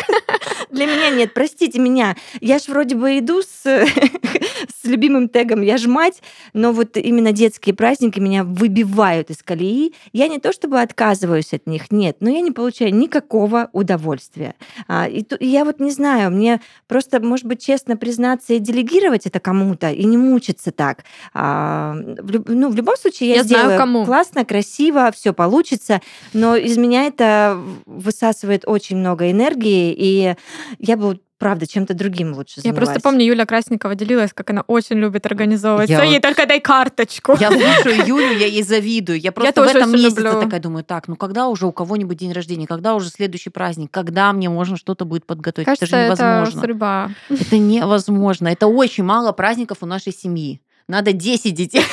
[0.71, 2.15] Для меня нет, простите меня.
[2.41, 7.31] Я ж вроде бы иду с, с любимым тегом «Я ж мать», но вот именно
[7.31, 9.93] детские праздники меня выбивают из колеи.
[10.11, 14.55] Я не то чтобы отказываюсь от них, нет, но я не получаю никакого удовольствия.
[14.87, 19.39] А, и, я вот не знаю, мне просто, может быть, честно признаться и делегировать это
[19.39, 21.03] кому-то, и не мучиться так.
[21.35, 24.05] А, в, ну, в любом случае, я, Я знаю, сделаю кому.
[24.05, 26.01] классно, красиво, все получится,
[26.33, 30.35] но из меня это высасывает очень много энергии, и
[30.79, 32.87] я бы, правда, чем-то другим лучше Я занималась.
[32.87, 35.87] просто помню, Юля Красникова делилась, как она очень любит организовывать.
[35.89, 37.35] Я Ей вот- только дай карточку.
[37.39, 39.19] Я слушаю Юлю, я ей завидую.
[39.19, 40.41] Я просто в тоже этом месяце люблю.
[40.41, 44.33] такая думаю, так, ну когда уже у кого-нибудь день рождения, когда уже следующий праздник, когда
[44.33, 45.65] мне можно что-то будет подготовить?
[45.67, 46.61] Кажется, это же это невозможно.
[46.61, 47.09] судьба.
[47.29, 48.47] Это невозможно.
[48.47, 50.59] Это очень мало праздников у нашей семьи.
[50.87, 51.83] Надо 10 детей.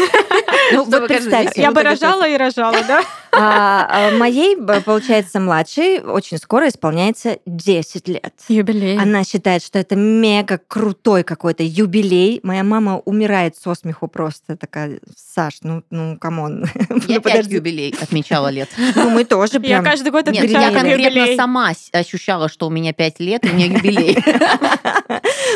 [0.74, 3.02] Ну, вот каждый представьте, Я бы рожала и рожала, да?
[3.36, 8.34] А, а, моей, получается, младшей очень скоро исполняется 10 лет.
[8.48, 8.98] Юбилей.
[8.98, 12.40] Она считает, что это мега крутой какой-то юбилей.
[12.42, 16.66] Моя мама умирает со смеху просто такая, Саш, ну, ну, come on.
[17.08, 17.54] Я Ну, подожди.
[17.56, 18.68] юбилей отмечала лет.
[18.94, 19.84] Ну, мы тоже Я прям...
[19.84, 21.36] каждый год Нет, отмечаю я конкретно юбилей.
[21.36, 24.16] сама ощущала, что у меня 5 лет, и у меня юбилей.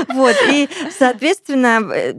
[0.09, 2.13] Вот, и, соответственно, э,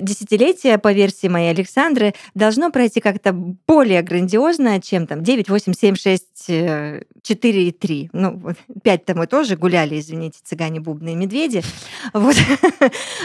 [0.00, 5.96] десятилетие, по версии моей Александры, должно пройти как-то более грандиозно, чем там 9, 8, 7,
[5.96, 8.10] 6, э, 4 и 3.
[8.12, 11.62] Ну, вот, 5-то мы тоже гуляли, извините, цыгане, бубны и медведи.
[12.12, 12.36] Вот.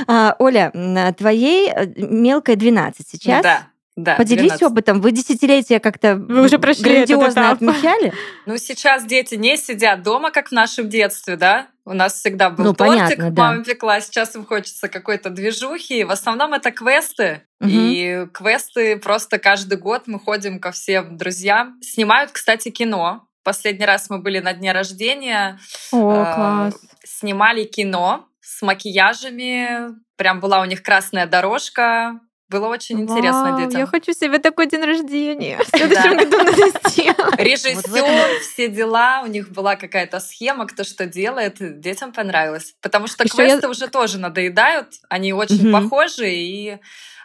[0.07, 0.71] А, Оля,
[1.17, 3.43] твоей э, мелкой 12 сейчас.
[3.43, 4.15] Да, да.
[4.15, 4.63] Поделись 12.
[4.63, 5.01] опытом.
[5.01, 7.53] Вы десятилетие как-то Вы уже прошли этот грандиозно этап.
[7.53, 8.13] отмечали?
[8.45, 11.67] Ну, сейчас дети не сидят дома, как в нашем детстве, да?
[11.83, 13.41] У нас всегда был Ну, тортик, понятно, да.
[13.43, 16.03] мама пекла, сейчас им хочется какой-то движухи.
[16.03, 17.41] В основном это квесты.
[17.59, 17.69] Мгм.
[17.71, 21.77] И квесты просто каждый год мы ходим ко всем друзьям.
[21.81, 23.27] Снимают, кстати, кино.
[23.43, 25.59] Последний раз мы были на дне рождения.
[25.91, 26.81] О, э, класс.
[27.03, 29.95] Снимали кино с макияжами.
[30.15, 32.19] Прям была у них красная дорожка.
[32.51, 33.79] Было очень интересно Вау, детям.
[33.79, 35.57] Я хочу себе такой день рождения.
[35.63, 36.25] В следующем Да.
[36.25, 36.51] году надо
[36.89, 37.39] сделать.
[37.39, 42.75] Режиссер, все дела, у них была какая-то схема, кто что делает, детям понравилось.
[42.81, 46.77] Потому что квесты уже тоже надоедают, они очень похожи и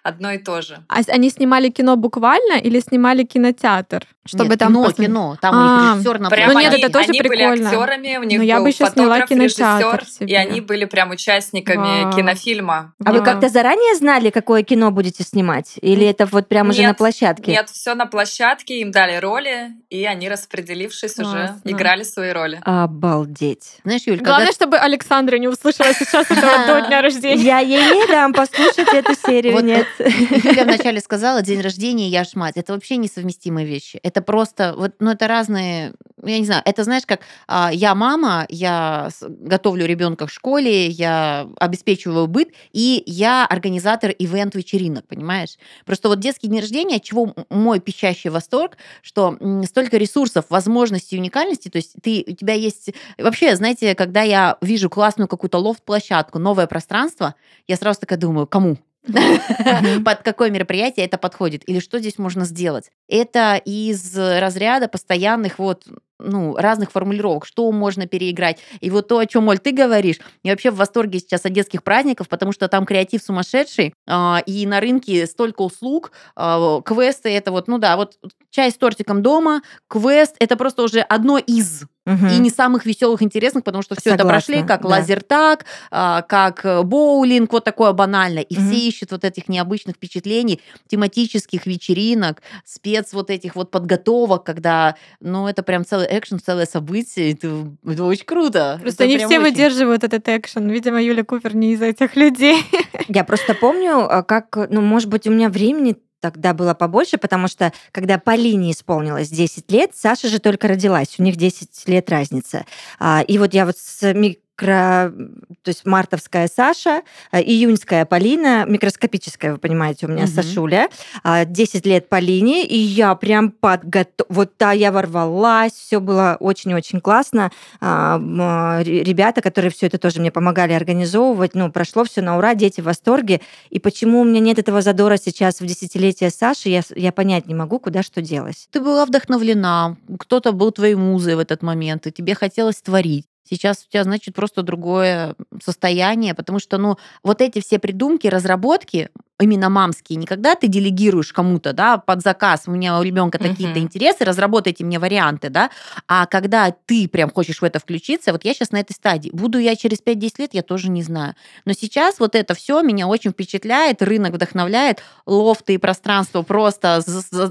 [0.04, 0.84] одно и то же.
[0.88, 4.06] А они снимали кино буквально или снимали кинотеатр?
[4.24, 5.08] Чтобы Нет, там кино, посмотреть?
[5.08, 5.36] кино.
[5.40, 7.68] Там А, у них режиссер на Прям Ну нет, они, это тоже они были прикольно.
[7.68, 10.32] актерами, у них Но я был бы ещё сняла фотограф, кинотеатр режиссер, себе.
[10.32, 12.12] и они были прям участниками Вау.
[12.12, 12.94] кинофильма.
[13.04, 13.24] А вы Вау.
[13.24, 15.74] как-то заранее знали, какое кино будете снимать?
[15.80, 17.52] Или это вот прямо уже Нет, на площадке?
[17.52, 21.60] Нет, все на площадке, им дали роли, и они, распределившись, уже Классно.
[21.64, 22.60] играли свои роли.
[22.64, 23.78] Обалдеть.
[23.84, 27.42] Знаешь, Юль, когда Главное, чтобы Александра не услышала сейчас этого до дня рождения.
[27.42, 29.86] Я ей не дам послушать эту серию, Вот нет.
[29.98, 32.56] Юля вначале сказала, день рождения, я ж мать.
[32.56, 33.98] Это вообще несовместимые вещи.
[34.02, 38.46] Это просто, вот, ну, это разные, я не знаю, это знаешь, как а, я мама,
[38.48, 45.56] я готовлю ребенка в школе, я обеспечиваю быт, и я организатор ивент-вечеринок, понимаешь?
[45.84, 51.68] Просто вот детский день рождения, от чего мой пищащий восторг, что столько ресурсов, возможностей, уникальности,
[51.68, 52.90] то есть ты, у тебя есть...
[53.18, 57.34] Вообще, знаете, когда я вижу классную какую-то лофт-площадку, новое пространство,
[57.66, 58.78] я сразу такая думаю, кому?
[60.04, 62.90] под какое мероприятие это подходит или что здесь можно сделать.
[63.08, 65.84] Это из разряда постоянных вот
[66.18, 68.58] ну, разных формулировок, что можно переиграть.
[68.80, 71.82] И вот то, о чем, Оль, ты говоришь, я вообще в восторге сейчас от детских
[71.82, 77.50] праздников, потому что там креатив сумасшедший, а, и на рынке столько услуг, а, квесты, это
[77.50, 78.18] вот, ну да, вот
[78.50, 82.28] чай с тортиком дома, квест, это просто уже одно из Мгм.
[82.28, 84.88] и не самых веселых, интересных, потому что все это прошли, как да.
[84.88, 88.42] лазертаг, а, как э, боулинг, вот такое банальное.
[88.42, 88.66] И Мгм.
[88.70, 92.42] все ищут вот этих необычных впечатлений, тематических вечеринок,
[92.82, 98.04] без вот этих вот подготовок, когда, ну, это прям целый экшен, целое событие, это, это
[98.04, 98.78] очень круто.
[98.80, 99.40] Просто Это не все очень.
[99.40, 100.68] выдерживают этот экшен.
[100.70, 102.64] Видимо, Юля Купер не из этих людей.
[103.08, 105.96] Я просто помню, а, как, ну, может быть, у меня времени
[106.30, 111.22] тогда было побольше, потому что когда Полине исполнилось 10 лет, Саша же только родилась, у
[111.22, 112.64] них 10 лет разница.
[112.98, 114.12] А, И вот я вот с
[114.56, 120.32] то есть мартовская Саша, а, июньская Полина, микроскопическая, вы понимаете, у меня Мгм.
[120.32, 120.88] Сашуля,
[121.22, 124.26] а, 10 лет Полине, и я прям подготов...
[124.30, 127.50] Вот да, я ворвалась, все было очень-очень классно.
[127.80, 132.38] А, а, ре- Ребята, которые все это тоже мне помогали организовывать, ну, прошло все на
[132.38, 133.40] ура, дети в восторге.
[133.70, 137.54] И почему у меня нет этого задора сейчас в десятилетие Саши, я, я понять не
[137.54, 138.68] могу, куда что делось.
[138.70, 143.26] Ты была вдохновлена, кто-то был твоей музой в этот момент, и тебе хотелось творить.
[143.48, 149.10] Сейчас у тебя, значит, просто другое состояние, потому что, ну, вот эти все придумки, разработки,
[149.40, 153.78] именно мамские, не когда ты делегируешь кому-то, да, под заказ, у меня у ребенка такие-то
[153.78, 153.84] Мгм.
[153.84, 155.70] интересы, разработайте мне варианты, да,
[156.08, 159.30] а когда ты прям хочешь в это включиться, вот я сейчас на этой стадии.
[159.32, 161.34] Буду я через 5-10 лет, я тоже не знаю.
[161.64, 167.02] Но сейчас вот это все меня очень впечатляет, рынок вдохновляет, лофты и пространство просто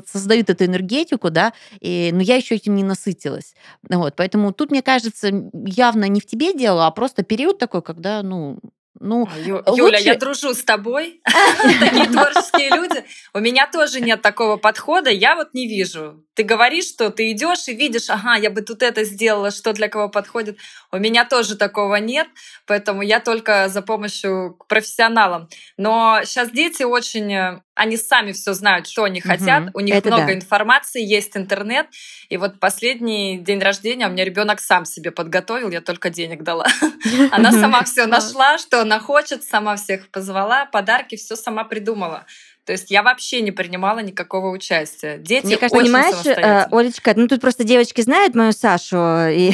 [0.05, 3.53] создают эту энергетику, да, и, но я еще этим не насытилась.
[3.89, 8.23] Вот, поэтому тут, мне кажется, явно не в тебе дело, а просто период такой, когда,
[8.23, 8.59] ну,
[8.99, 11.21] ну, А, Ю- лучше- Юля, я дружу с тобой.
[11.79, 13.03] Такие творческие люди.
[13.33, 15.09] У меня тоже нет такого подхода.
[15.09, 16.23] Я вот не вижу.
[16.33, 19.89] Ты говоришь, что ты идешь и видишь, ага, я бы тут это сделала, что для
[19.89, 20.57] кого подходит.
[20.91, 22.27] У меня тоже такого нет,
[22.65, 25.49] поэтому я только за помощью к профессионалам.
[25.77, 29.69] Но сейчас дети очень, э, они сами все знают, что они хотят.
[29.73, 30.33] У них Это много да.
[30.33, 31.87] информации, есть интернет.
[32.29, 36.65] И вот последний день рождения у меня ребенок сам себе подготовил, я только денег дала.
[37.31, 42.25] Она сама все нашла, что она хочет, сама всех позвала, подарки, все сама придумала.
[42.65, 45.17] То есть я вообще не принимала никакого участия.
[45.17, 46.67] Дети Мне кажется, очень Понимаешь, э.
[46.71, 49.51] Олечка, ну тут просто девочки знают мою Сашу, и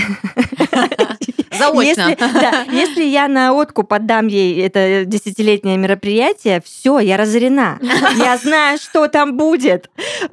[1.58, 2.10] заочно.
[2.10, 7.80] Если, да, если я на откуп отдам ей это десятилетнее мероприятие, все, я разорена.
[8.18, 9.90] Я знаю, что там будет.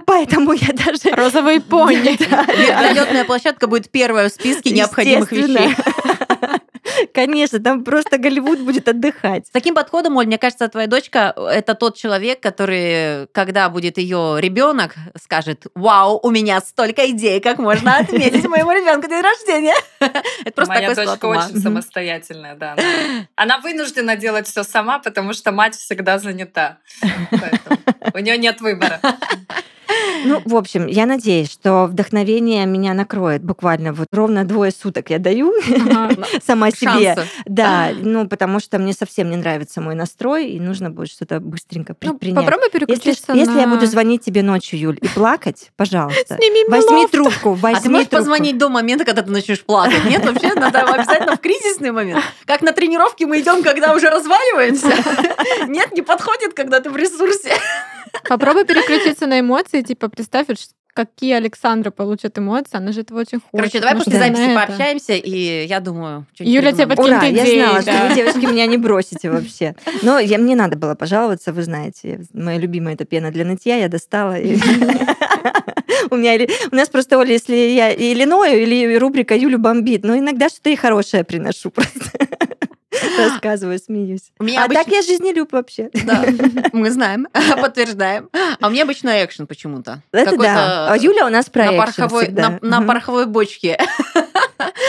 [0.07, 1.15] Поэтому я даже...
[1.15, 2.17] Розовые пони.
[2.19, 5.75] Вертолетная площадка будет первая в списке необходимых вещей.
[7.15, 9.47] Конечно, там просто Голливуд будет отдыхать.
[9.47, 14.37] С таким подходом, Оль, мне кажется, твоя дочка это тот человек, который, когда будет ее
[14.39, 19.75] ребенок, скажет: Вау, у меня столько идей, как можно отметить моему ребенку день рождения.
[20.01, 22.73] Это просто Моя такой дочка очень самостоятельная, да.
[22.73, 26.79] Она, она вынуждена делать все сама, потому что мать всегда занята.
[27.31, 27.79] Поэтому
[28.15, 29.01] у нее нет выбора.
[30.25, 35.19] Ну, в общем, я надеюсь, что вдохновение меня накроет буквально вот ровно двое суток я
[35.19, 35.53] даю
[35.95, 36.25] Ага.
[36.47, 37.15] сама себе.
[37.15, 37.27] Шансы.
[37.47, 41.95] Да, ну, потому что мне совсем не нравится мой настрой, и нужно будет что-то быстренько
[42.03, 42.45] Ну, предпринять.
[42.45, 47.03] попробуй Если, переключиться если я буду звонить тебе ночью, Юль, и плакать, пожалуйста, Сними возьми
[47.03, 47.13] лофт.
[47.13, 48.17] трубку, А ты возьми можешь трубку.
[48.25, 50.05] позвонить до момента, когда ты начнешь плакать?
[50.05, 52.25] Нет, вообще надо обязательно в кризисный момент.
[52.45, 54.89] Как на тренировке мы идем, когда уже разваливаемся.
[55.69, 57.53] Нет, не подходит, когда ты в ресурсе.
[58.29, 60.47] Попробуй переключиться на эмоции, типа представь,
[60.99, 63.53] какие Александра получит эмоции, она же этого очень хочет.
[63.53, 66.27] Короче, давай после записи пообщаемся, и я думаю...
[66.41, 67.19] Юля тебе придумаем.
[67.19, 69.77] Ура, я знала, что вы, девочки, меня не бросите вообще.
[70.03, 72.23] Но я, мне надо было пожаловаться, вы знаете.
[72.33, 74.39] Моя любимая это пена для нытья, я достала.
[76.11, 80.17] У меня у нас просто, Оля, если я или ною, или рубрика Юлю бомбит, но
[80.17, 82.11] иногда что-то и хорошее приношу просто.
[83.19, 84.33] Рассказываю, смеюсь.
[84.39, 85.91] У меня А обычно- так я жизнелюб вообще.
[86.05, 86.25] Да,
[86.73, 87.27] мы знаем,
[87.61, 88.29] подтверждаем.
[88.61, 90.03] А у меня обычно экшен почему-то.
[90.13, 90.93] Это да.
[90.93, 92.59] А Юля у нас про на пороховой, всегда.
[92.63, 93.79] на, на пороховой бочке.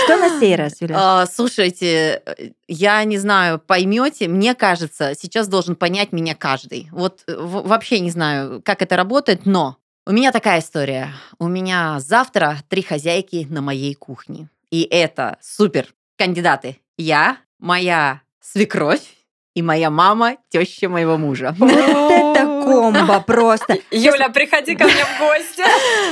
[0.06, 0.96] Что на сей раз, Юля?
[0.98, 2.24] А, Слушайте,
[2.68, 6.90] я не знаю, поймете, мне кажется, сейчас должен понять меня каждый.
[6.92, 11.14] Вот вообще не знаю, как это работает, но у меня такая история.
[11.38, 14.50] У меня завтра три хозяйки на моей кухне.
[14.72, 16.80] И это супер кандидаты.
[16.98, 19.16] Я, моя свекровь
[19.56, 21.56] и моя мама, теща моего мужа.
[21.60, 23.78] Вот это комбо просто.
[23.92, 25.64] Юля, приходи ко мне в гости.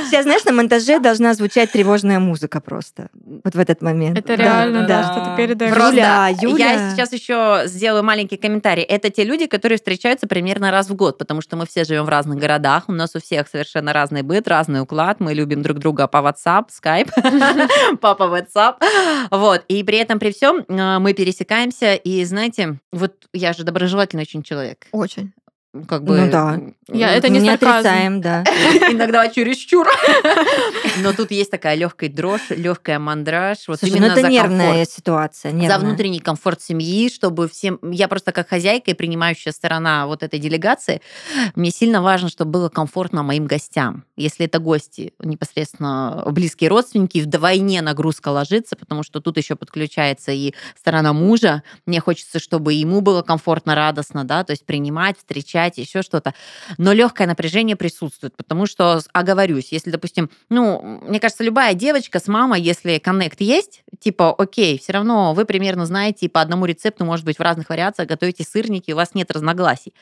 [0.06, 3.08] Сейчас, знаешь, на монтаже должна звучать тревожная музыка просто.
[3.44, 4.18] Вот в этот момент.
[4.18, 5.72] Это реально, да, что ты передаешь.
[5.72, 5.96] Просто-
[6.40, 8.82] Юля, Я сейчас еще сделаю маленький комментарий.
[8.82, 12.08] Это те люди, которые встречаются примерно раз в год, потому что мы все живем в
[12.08, 16.06] разных городах, у нас у всех совершенно разный быт, разный уклад, мы любим друг друга
[16.08, 18.74] по WhatsApp, Skype, папа WhatsApp.
[19.30, 19.64] Вот.
[19.68, 24.86] И при этом, при всем, мы пересекаемся, и знаете, вот я же доброжелательный очень человек.
[24.92, 25.32] Очень.
[25.86, 26.18] Как бы...
[26.18, 26.60] Ну да.
[26.88, 27.78] Я- это не не сарказм.
[27.78, 28.42] отрицаем, да.
[28.90, 29.86] Иногда чересчур.
[31.02, 33.58] Но тут есть такая легкая дрожь, легкая мандраж.
[33.68, 34.90] Вот Слушай, ну именно это за нервная комфорт.
[34.90, 35.50] ситуация.
[35.50, 35.78] За нервная.
[35.78, 37.78] внутренний комфорт семьи, чтобы всем...
[37.82, 41.02] Я просто как хозяйка и принимающая сторона вот этой делегации,
[41.54, 44.04] мне сильно важно, чтобы было комфортно моим гостям.
[44.16, 50.54] Если это гости непосредственно близкие родственники, вдвойне нагрузка ложится, потому что тут еще подключается и
[50.78, 51.62] сторона мужа.
[51.86, 56.32] Мне хочется, чтобы ему было комфортно, радостно, да, то есть принимать, встречать, еще что-то.
[56.78, 62.28] Но легкое напряжение присутствует, потому что, оговорюсь, если, допустим, ну, мне кажется, любая девочка с
[62.28, 67.24] мамой, если коннект есть, типа, окей, все равно вы примерно знаете, по одному рецепту, может
[67.24, 69.92] быть, в разных вариациях готовите сырники, у вас нет разногласий,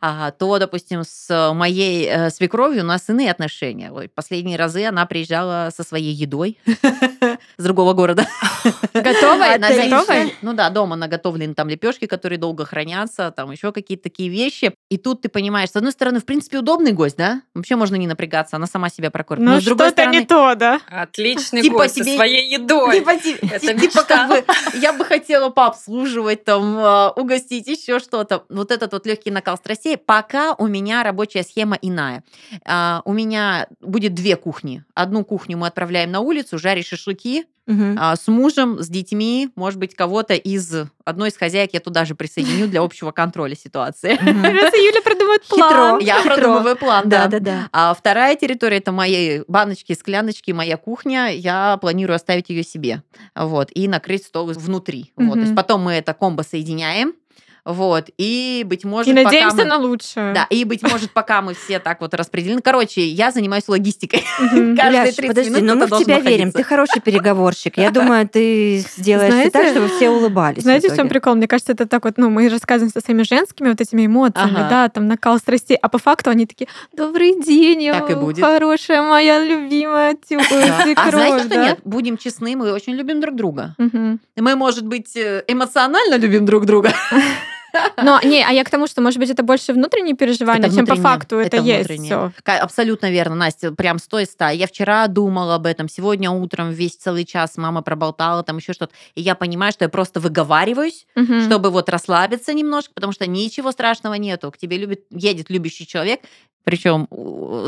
[0.00, 3.92] а, то, допустим, с моей э, свекровью у нас иные отношения.
[4.14, 6.58] Последние разы она приезжала со своей едой
[7.56, 8.26] с другого города.
[8.64, 9.58] Она Готовой?
[9.58, 10.34] готовой?
[10.42, 14.74] Ну да, дома наготовлены там лепешки, которые долго хранятся, там еще какие-то такие вещи.
[14.90, 17.42] И тут ты понимаешь, с одной стороны, в принципе, удобный гость, да?
[17.54, 19.44] Вообще можно не напрягаться, она сама себя прокормит.
[19.44, 20.80] Ну Но с другой что-то стороны, не то, да?
[20.88, 22.98] Отличный Типа гость со тебе- своей едой.
[23.00, 24.44] Типа, Это типа как бы
[24.80, 28.44] я бы хотела пообслуживать, там, э, угостить, еще что-то.
[28.48, 29.96] Вот этот вот легкий накал страстей.
[29.96, 32.22] Пока у меня рабочая схема иная.
[32.64, 34.84] А, У меня будет две кухни.
[34.94, 37.96] Одну кухню мы отправляем на улицу, жарить шашлыки, Мгм.
[37.98, 40.74] а, с мужем, с детьми, может быть, кого-то из
[41.04, 44.10] одной из хозяек я туда же присоединю для общего контроля ситуации.
[44.84, 46.00] Юля продумывает план.
[46.00, 47.38] Я продумываю план, Да, да.
[47.38, 47.68] да.
[47.72, 51.28] А вторая территория это мои баночки, скляночки, моя кухня.
[51.28, 53.02] Я планирую оставить ее себе,
[53.34, 55.12] вот, и накрыть стол внутри.
[55.16, 57.14] Вот, то есть потом мы это комбо соединяем,
[57.64, 60.32] вот, и быть может, И пока надеемся мы- на лучшее.
[60.34, 62.60] Да, и быть может, пока мы все так вот распределены.
[62.60, 64.24] Короче, я занимаюсь логистикой.
[64.38, 66.50] Каждые Юляш, 30 подожди, минут но мы кто-то в тебя верим.
[66.50, 67.78] Ты хороший переговорщик.
[67.78, 70.64] Я думаю, ты сделаешь так, чтобы все улыбались.
[70.64, 71.36] Знаете, в чем прикол?
[71.36, 74.88] Мне кажется, это так вот, ну, мы рассказываем со своими женскими вот этими эмоциями, да,
[74.88, 78.44] там накал страстей, а по факту они такие, добрый день, Так и будет.
[78.44, 80.94] хорошая моя любимая Да.
[80.96, 81.78] А знаете, что нет?
[81.84, 83.76] Будем честны, мы очень любим друг друга.
[83.78, 86.92] Мы, может быть, э, эмоционально любим друг друга.
[87.96, 90.86] Но, не, а я к тому, что, может быть, это больше внутренние переживания, Это чем
[90.86, 92.32] по факту это, это есть все.
[92.44, 94.50] Абсолютно верно, Настя, прям сто из ста.
[94.50, 98.94] Я вчера думала об этом, сегодня утром весь целый час мама проболтала, там еще что-то.
[99.14, 101.06] И я понимаю, что я просто выговариваюсь,
[101.46, 104.50] чтобы вот расслабиться немножко, потому что ничего страшного нету.
[104.50, 106.20] К тебе любит, едет любящий человек.
[106.64, 107.08] Причем,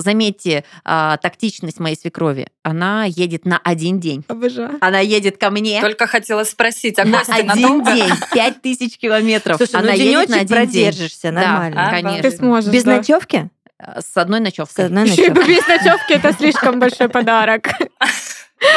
[0.00, 2.46] заметьте, а, тактичность моей свекрови.
[2.62, 4.24] Она едет на один день.
[4.28, 4.78] Обожаю.
[4.80, 7.92] Она едет ко мне Только хотела спросить, а на один надолго?
[7.92, 8.12] день.
[8.32, 9.56] Пять тысяч километров.
[9.56, 10.84] Слушай, Она ну едет на денечек один день.
[10.84, 11.86] продержишься, Да, нормально.
[11.86, 12.22] А, конечно.
[12.30, 12.96] Ты сможешь, Без да.
[12.96, 13.50] ночевки?
[13.78, 14.86] Э, С одной С ночевкой.
[14.86, 15.54] одной Еще и ночевкой.
[15.56, 17.68] без ночевки это слишком большой подарок.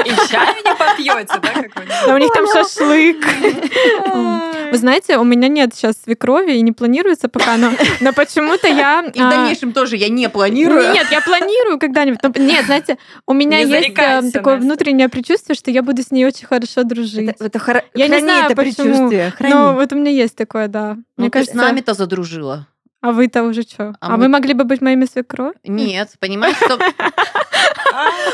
[0.06, 2.14] И чаю не попьете, да, какой-нибудь?
[2.14, 3.26] У них там шашлык.
[4.72, 9.02] Вы знаете, у меня нет сейчас свекрови и не планируется пока, но, но почему-то я...
[9.14, 10.92] И в а, дальнейшем тоже я не планирую.
[10.94, 12.20] Нет, я планирую когда-нибудь.
[12.22, 14.58] но- Нет, знаете, у меня Не есть э, такое Настя.
[14.66, 17.30] внутреннее предчувствие, что я буду с ней очень хорошо дружить.
[17.30, 19.32] Это, это хоро- Я не знаю, это почему, предчувствие.
[19.38, 19.54] Храни.
[19.54, 20.96] Но вот у меня есть такое, да.
[20.96, 22.68] Ну, Мне ты кажется, с нами-то задружила.
[23.02, 23.96] а вы-то уже что?
[24.02, 25.56] А А, мы- вы могли бы быть моими свекровь?
[25.64, 26.78] Нет, понимаешь, что...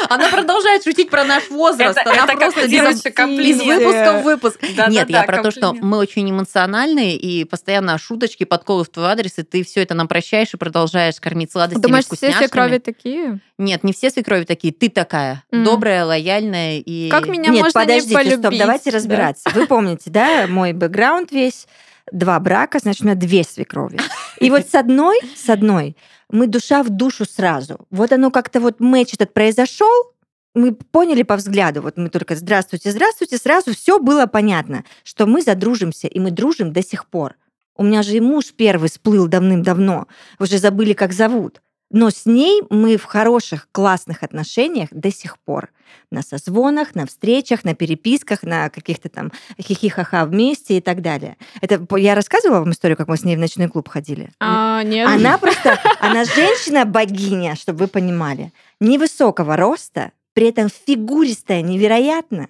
[0.09, 1.97] Она продолжает шутить про наш возраст.
[1.97, 4.59] Это- Она это просто девочек из выпуска в выпуск.
[4.89, 9.33] Нет, я про то, что мы очень эмоциональные, и постоянно шуточки, подколы в твой адрес,
[9.37, 12.45] и ты все это нам прощаешь и продолжаешь кормить сладостями, Думаешь, все вкусняшками.
[12.47, 13.39] свекрови такие?
[13.57, 14.73] Нет, не все свекрови такие.
[14.73, 15.43] Ты такая.
[15.51, 17.09] Добрая, лояльная и...
[17.09, 18.39] Как меня Нет, можно подождите, не полюбить?
[18.39, 18.97] стоп, давайте Да.
[18.97, 19.49] разбираться.
[19.53, 21.67] Вы помните, да, мой бэкграунд весь,
[22.11, 23.99] два брака, значит, у меня две свекрови.
[24.39, 25.95] И вот с одной, с одной,
[26.29, 27.85] мы душа в душу сразу.
[27.89, 30.13] Вот оно как-то вот мэч этот произошел,
[30.55, 35.41] мы поняли по взгляду, вот мы только здравствуйте, здравствуйте, сразу все было понятно, что мы
[35.41, 37.35] задружимся, и мы дружим до сих пор.
[37.75, 40.07] У меня же и муж первый сплыл давным-давно,
[40.39, 41.61] уже забыли, как зовут.
[41.93, 45.69] Но с ней мы в хороших, классных отношениях до сих пор.
[46.09, 51.37] На созвонах, на встречах, на переписках, на каких-то там хихи-ха-ха вместе и так далее.
[51.61, 54.31] Это я рассказывала вам историю, как мы с ней в ночной клуб ходили?
[54.39, 55.07] А, нет.
[55.07, 58.51] Она просто, она женщина-богиня, чтобы вы понимали.
[58.79, 62.47] Невысокого роста, при этом фигуристая невероятно,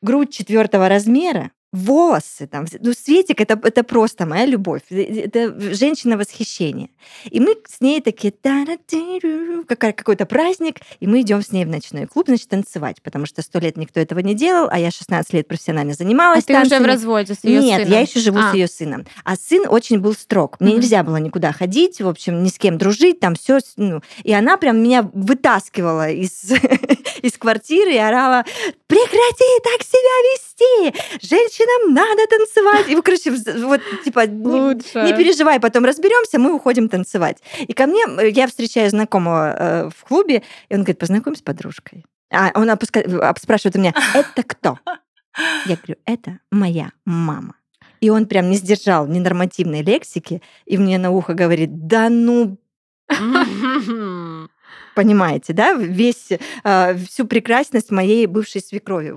[0.00, 6.16] грудь четвертого размера, волосы там, ну, Светик, это, это просто моя любовь, Э, это женщина
[6.18, 6.88] восхищения.
[7.30, 8.32] И мы с ней такие,
[9.66, 13.42] какая- какой-то праздник, и мы идем с ней в ночной клуб, значит, танцевать, потому что
[13.42, 16.64] сто лет никто этого не делал, а я 16 лет профессионально А занималась ты уже
[16.66, 16.86] в танцами.
[16.86, 17.92] разводе с ее Нет, сыном?
[17.92, 18.50] я еще живу А.
[18.50, 19.06] с ее сыном.
[19.24, 20.60] А сын очень был строг.
[20.60, 23.58] Мне нельзя было никуда ходить, в общем, ни с кем дружить, там все.
[24.24, 26.50] и она прям меня вытаскивала из,
[27.22, 28.44] из квартиры и орала,
[28.86, 31.26] прекрати так себя вести,
[31.62, 32.88] женщинам надо танцевать.
[32.88, 33.30] И, короче,
[33.66, 37.38] вот, типа, не, не переживай, потом разберемся, мы уходим танцевать.
[37.58, 42.04] И ко мне, я встречаю знакомого э, в клубе, и он говорит, познакомься с подружкой.
[42.30, 43.02] А он опуска...
[43.40, 44.78] спрашивает у меня, это кто?
[45.66, 47.54] Я говорю, это моя мама.
[48.00, 52.58] И он прям не сдержал ненормативной лексики, и мне на ухо говорит, да ну...
[54.94, 55.72] Понимаете, да?
[55.74, 56.32] Весь,
[56.64, 59.14] э, всю прекрасность моей бывшей свекрови.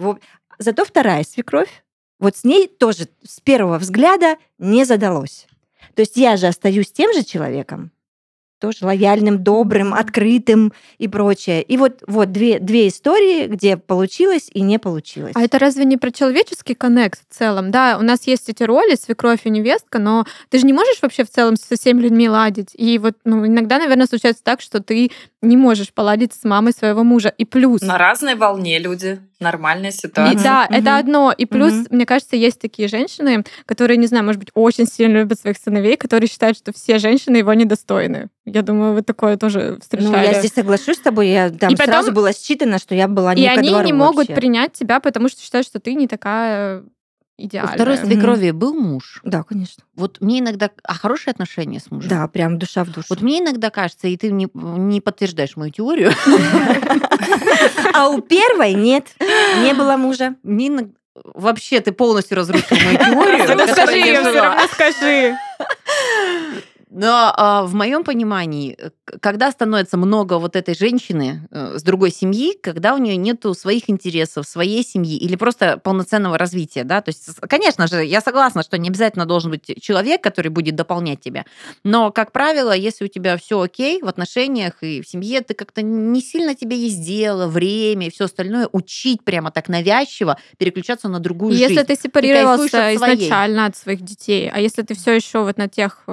[0.57, 1.83] Зато вторая свекровь,
[2.25, 5.45] вот с ней тоже с первого взгляда не задалось.
[5.93, 7.91] То есть я же остаюсь тем же человеком,
[8.65, 11.61] тоже лояльным, добрым, открытым и прочее.
[11.61, 15.33] И вот, вот две, две истории, где получилось и не получилось.
[15.35, 17.71] А это разве не про человеческий коннект в целом?
[17.71, 21.23] Да, у нас есть эти роли, свекровь и невестка, но ты же не можешь вообще
[21.23, 22.69] в целом со всеми людьми ладить.
[22.73, 25.11] И вот ну, иногда, наверное, случается так, что ты
[25.41, 27.29] не можешь поладить с мамой своего мужа.
[27.29, 27.81] И плюс...
[27.81, 29.19] На разной волне люди.
[29.39, 30.39] Нормальная ситуация.
[30.39, 30.75] И, да, угу.
[30.75, 31.33] это одно.
[31.37, 31.87] И плюс, угу.
[31.91, 35.97] мне кажется, есть такие женщины, которые, не знаю, может быть, очень сильно любят своих сыновей,
[35.97, 38.29] которые считают, что все женщины его недостойны.
[38.45, 40.11] Я думаю, вы такое тоже встречали.
[40.11, 41.29] Ну, я здесь соглашусь с тобой.
[41.29, 41.93] Я, там и потом...
[41.93, 45.41] сразу было считано, что я была не И они не могут принять тебя, потому что
[45.41, 46.83] считают, что ты не такая
[47.37, 47.71] идеально.
[47.71, 48.53] У второй свекрови mm-hmm.
[48.53, 49.21] был муж?
[49.23, 49.83] Да, конечно.
[49.95, 50.69] Вот мне иногда...
[50.83, 52.07] А хорошие отношения с мужем?
[52.07, 53.07] Да, прям душа в душу.
[53.09, 56.11] Вот мне иногда кажется, и ты не, не подтверждаешь мою теорию.
[57.93, 59.07] А у первой нет,
[59.63, 60.35] не было мужа.
[60.43, 60.91] Мне
[61.33, 63.67] Вообще, ты полностью разрушил мою теорию.
[63.71, 65.35] Скажи ее, все равно скажи.
[66.95, 68.89] Но а, в моем понимании, э,
[69.19, 73.89] когда становится много вот этой женщины э, с другой семьи, когда у нее нету своих
[73.89, 78.77] интересов, своей семьи или просто полноценного развития, да, то есть, конечно же, я согласна, что
[78.77, 81.43] не обязательно должен быть человек, который будет дополнять тебя,
[81.83, 85.81] но, как правило, если у тебя все окей в отношениях и в семье, ты как-то
[85.81, 91.19] не сильно тебе есть дело, время и все остальное, учить прямо так навязчиво переключаться на
[91.19, 91.79] другую если жизнь.
[91.81, 96.05] Если ты сепарировался изначально от своих детей, а если ты все еще вот на тех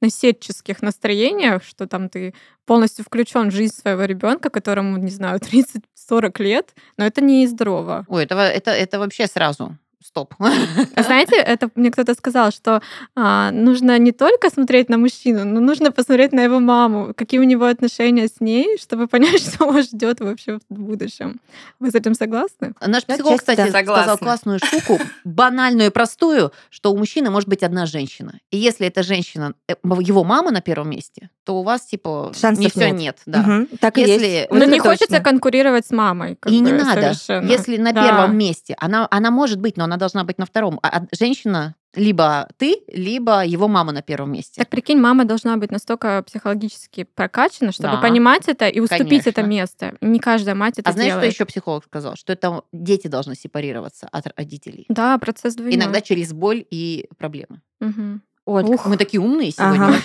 [0.00, 2.34] наседческих настроениях, что там ты
[2.64, 8.04] полностью включен в жизнь своего ребенка, которому, не знаю, 30-40 лет, но это не здорово.
[8.08, 10.34] Ой, это, это, это вообще сразу стоп.
[10.38, 12.80] А знаете, это мне кто-то сказал, что
[13.14, 17.44] а, нужно не только смотреть на мужчину, но нужно посмотреть на его маму, какие у
[17.44, 21.40] него отношения с ней, чтобы понять, что вас ждет вообще в будущем.
[21.80, 22.74] Вы с этим согласны?
[22.80, 23.82] Наш психолог, кстати, да.
[23.82, 28.38] сказал классную штуку, банальную и простую, что у мужчины может быть одна женщина.
[28.50, 32.58] И если эта женщина, э, его мама на первом месте, то у вас типа Шансов
[32.58, 32.96] не все нет.
[32.96, 33.40] нет да.
[33.40, 34.50] Угу, так если, и есть.
[34.50, 34.90] Но не точно.
[34.90, 36.36] хочется конкурировать с мамой.
[36.46, 37.14] и не надо.
[37.14, 37.48] Совершенно.
[37.48, 38.04] Если на да.
[38.04, 40.80] первом месте, она, она может быть, но она должна быть на втором.
[40.82, 44.60] А женщина либо ты, либо его мама на первом месте.
[44.60, 49.30] Так прикинь, мама должна быть настолько психологически прокачана, чтобы да, понимать это и уступить конечно.
[49.30, 49.94] это место.
[50.00, 51.32] Не каждая мать это А знаешь, делает.
[51.32, 52.16] что еще психолог сказал?
[52.16, 54.84] Что это дети должны сепарироваться от родителей.
[54.88, 55.76] Да, процесс двойной.
[55.76, 57.62] Иногда через боль и проблемы.
[57.80, 58.20] Угу.
[58.46, 58.64] Вот.
[58.64, 58.86] Ух.
[58.86, 59.96] Мы такие умные сегодня ага.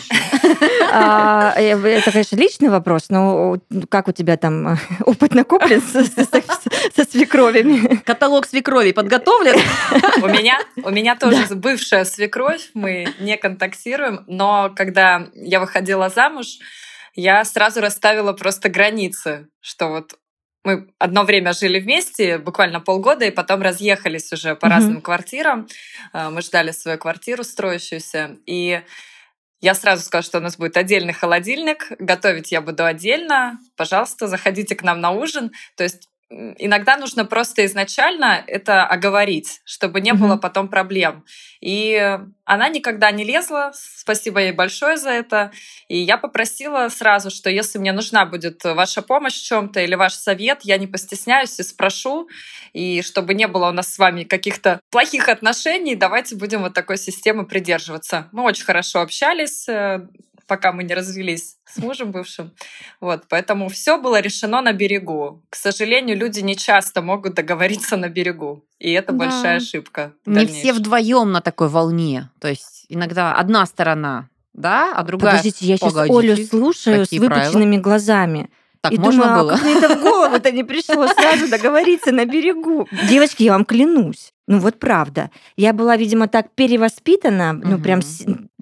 [0.92, 7.12] а, э, Это, конечно, личный вопрос, но как у тебя там опыт накоплен со, со
[7.12, 7.98] свекровями?
[7.98, 9.56] Каталог свекрови подготовлен?
[10.24, 11.56] У меня, у меня тоже да.
[11.56, 16.58] бывшая свекровь, мы не контактируем, но когда я выходила замуж,
[17.14, 20.16] я сразу расставила просто границы, что вот
[20.64, 24.70] мы одно время жили вместе, буквально полгода, и потом разъехались уже по mm-hmm.
[24.70, 25.68] разным квартирам.
[26.14, 28.38] А, мы ждали свою квартиру строящуюся.
[28.46, 28.82] И
[29.60, 33.60] я сразу сказала, что у нас будет отдельный холодильник, готовить я буду отдельно.
[33.76, 35.52] Пожалуйста, заходите к нам на ужин.
[35.76, 36.10] То есть
[36.58, 40.18] иногда нужно просто изначально это оговорить, чтобы не mm-hmm.
[40.18, 41.26] было потом проблем.
[41.60, 45.52] И она никогда не лезла, спасибо ей большое за это.
[45.88, 50.14] И я попросила сразу, что если мне нужна будет ваша помощь в чем-то или ваш
[50.14, 52.30] совет, я не постесняюсь и спрошу.
[52.74, 56.98] И чтобы не было у нас с вами каких-то плохих отношений, давайте будем вот такой
[56.98, 58.30] системы придерживаться.
[58.32, 60.08] Мы очень хорошо общались, э,
[60.52, 62.52] пока мы не развелись с мужем бывшим.
[63.00, 65.42] Вот, поэтому все было решено на берегу.
[65.50, 68.66] К сожалению, люди не часто могут договориться на берегу.
[68.78, 69.20] И это да.
[69.20, 70.12] большая ошибка.
[70.26, 72.30] Не все вдвоем на такой волне.
[72.42, 75.38] То есть иногда одна сторона да, а другая...
[75.38, 77.82] Подождите, я сейчас Погодите, Олю слушаю с выпученными правила?
[77.82, 78.50] глазами.
[78.82, 79.54] Так и можно думаю, было?
[79.54, 82.90] А как мне это в голову-то не пришло сразу договориться на берегу?
[83.08, 84.34] Девочки, я вам клянусь.
[84.48, 85.30] Ну вот правда.
[85.56, 88.02] Я была, видимо, так перевоспитана, ну прям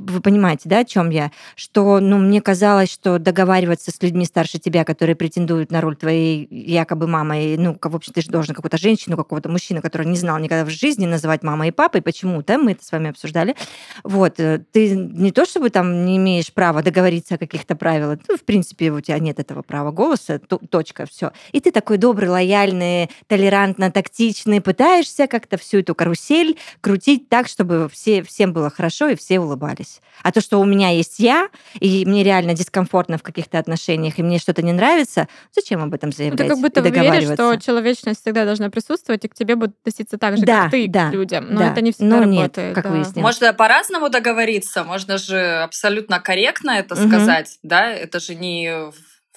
[0.09, 1.31] вы понимаете, да, о чем я?
[1.55, 6.47] Что, ну, мне казалось, что договариваться с людьми старше тебя, которые претендуют на роль твоей
[6.49, 10.39] якобы мамы, ну, в общем, ты же должен какую-то женщину, какого-то мужчину, который не знал
[10.39, 13.55] никогда в жизни называть мамой и папой, почему-то, мы это с вами обсуждали.
[14.03, 18.37] Вот, э, ты не то чтобы там не имеешь права договориться о каких-то правилах, ну,
[18.37, 21.31] в принципе, у тебя нет этого права голоса, точка, все.
[21.51, 27.89] И ты такой добрый, лояльный, толерантно, тактичный, пытаешься как-то всю эту карусель крутить так, чтобы
[27.91, 29.98] все, всем было хорошо и все улыбались.
[30.23, 34.23] А то, что у меня есть я, и мне реально дискомфортно в каких-то отношениях, и
[34.23, 36.39] мне что-то не нравится, зачем об этом заявлять?
[36.39, 40.17] Ну, ты как будто веришь, что человечность всегда должна присутствовать, и к тебе будут относиться
[40.17, 41.47] так же, да, как ты да, к людям.
[41.49, 41.71] Но да.
[41.71, 42.57] это не всегда Но работает.
[42.57, 42.89] Нет, как да.
[42.91, 43.23] выяснилось.
[43.23, 47.07] Можно по-разному договориться, можно же абсолютно корректно это угу.
[47.07, 47.89] сказать, да?
[47.89, 48.91] Это же не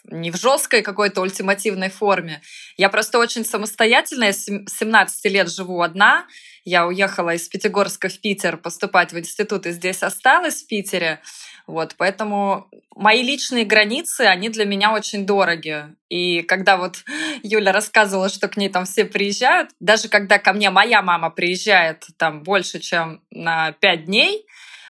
[0.05, 2.43] не в жесткой какой-то ультимативной форме.
[2.77, 6.27] Я просто очень самостоятельная, с 17 лет живу одна,
[6.65, 11.21] я уехала из Пятигорска в Питер поступать в институт и здесь осталась в Питере.
[11.67, 15.87] Вот, поэтому мои личные границы, они для меня очень дороги.
[16.09, 17.05] И когда вот
[17.43, 22.07] Юля рассказывала, что к ней там все приезжают, даже когда ко мне моя мама приезжает
[22.17, 24.45] там больше, чем на пять дней,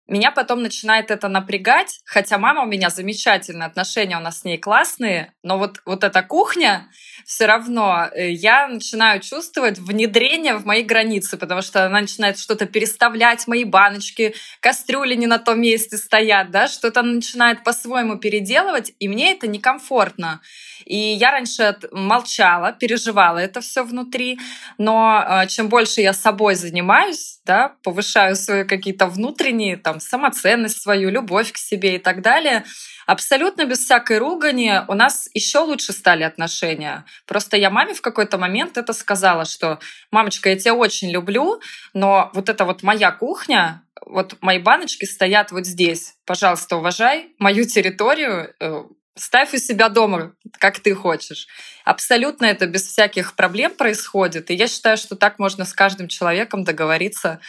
[0.07, 4.57] меня потом начинает это напрягать, хотя мама у меня замечательные, отношения у нас с ней
[4.57, 6.89] классные, но вот, вот эта кухня,
[7.25, 12.65] все равно э, я начинаю чувствовать внедрение в мои границы, потому что она начинает что-то
[12.65, 19.07] переставлять, мои баночки, кастрюли не на том месте стоят, да, что-то начинает по-своему переделывать, и
[19.09, 20.41] мне это некомфортно.
[20.85, 24.39] И я раньше молчала, переживала это все внутри,
[24.77, 31.09] но э, чем больше я собой занимаюсь, да, повышаю свои какие-то внутренние, там, самоценность свою,
[31.09, 32.65] любовь к себе и так далее,
[33.05, 37.05] абсолютно без всякой ругани у нас еще лучше стали отношения.
[37.25, 39.79] Просто я маме в какой-то момент это сказала, что
[40.11, 41.59] «мамочка, я тебя очень люблю,
[41.93, 46.15] но вот это вот моя кухня, вот мои баночки стоят вот здесь.
[46.25, 48.83] Пожалуйста, уважай мою территорию, э,
[49.17, 51.47] ставь у себя дома, как ты хочешь.
[51.85, 54.51] Абсолютно это без всяких проблем происходит.
[54.51, 57.39] И я считаю, что так можно с каждым человеком договориться.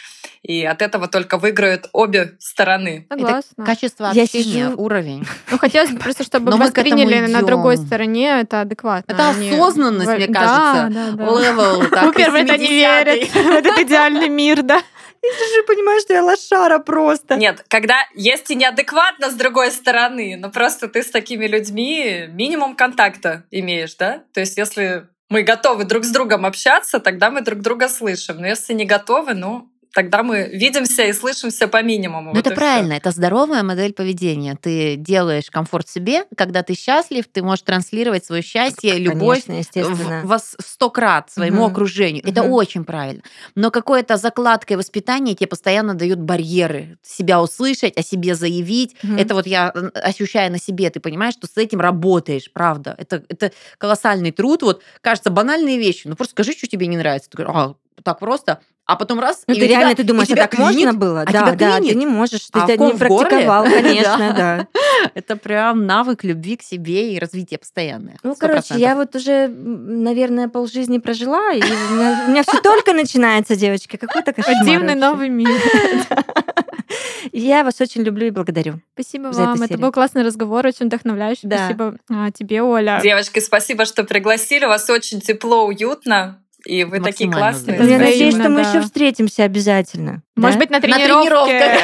[0.43, 3.05] И от этого только выиграют обе стороны.
[3.09, 3.49] Согласна.
[3.57, 4.27] Это качество общения,
[4.69, 4.73] сижу...
[4.77, 5.27] уровень.
[5.51, 9.11] Ну, хотелось бы просто, чтобы Но восприняли на другой стороне это адекватно.
[9.11, 10.87] Это осознанность, мне кажется.
[10.89, 11.89] Да, да, да.
[11.89, 14.81] Так, это не верит в этот идеальный мир, да.
[15.21, 17.35] Я же понимаю, что я лошара просто.
[17.35, 22.75] Нет, когда есть и неадекватно с другой стороны, но просто ты с такими людьми минимум
[22.75, 24.23] контакта имеешь, да?
[24.33, 28.37] То есть если мы готовы друг с другом общаться, тогда мы друг друга слышим.
[28.37, 32.29] Но если не готовы, ну, тогда мы видимся и слышимся по минимуму.
[32.29, 32.97] Ну, вот это правильно, все.
[32.97, 34.55] это здоровая модель поведения.
[34.55, 40.27] Ты делаешь комфорт себе, когда ты счастлив, ты можешь транслировать свое счастье, Конечно, любовь в,
[40.27, 41.71] в сто крат своему угу.
[41.71, 42.23] окружению.
[42.23, 42.31] Угу.
[42.31, 43.23] Это очень правильно.
[43.55, 46.97] Но какое-то закладка и воспитание тебе постоянно дают барьеры.
[47.01, 48.95] Себя услышать, о себе заявить.
[49.03, 49.13] Угу.
[49.13, 52.95] Это вот я ощущаю на себе, ты понимаешь, что с этим работаешь, правда.
[52.97, 54.61] Это, это колоссальный труд.
[54.61, 56.07] Вот, кажется, банальные вещи.
[56.07, 57.29] Ну, просто скажи, что тебе не нравится.
[57.29, 60.29] Ты говоришь, а, так просто а потом раз, ну, и ты реально, тебя, ты думаешь,
[60.31, 61.21] а так клинит, можно было?
[61.21, 64.67] А да, да, ты не можешь, ты а это не практиковал, конечно, да.
[65.13, 68.17] Это прям навык любви к себе и развитие постоянное.
[68.23, 73.95] Ну, короче, я вот уже, наверное, полжизни прожила, и у меня все только начинается, девочки,
[73.95, 74.65] какой-то кошмар.
[74.65, 75.49] Дивный новый мир.
[77.31, 78.81] Я вас очень люблю и благодарю.
[78.93, 79.61] Спасибо вам.
[79.61, 81.47] Это был классный разговор, очень вдохновляющий.
[81.47, 82.99] Спасибо а, тебе, Оля.
[83.03, 84.65] Девочки, спасибо, что пригласили.
[84.65, 86.41] У вас очень тепло, уютно.
[86.65, 87.77] И вы такие классные.
[87.77, 90.23] Я надеюсь, что мы еще встретимся обязательно.
[90.35, 91.79] Может быть, на тренировке.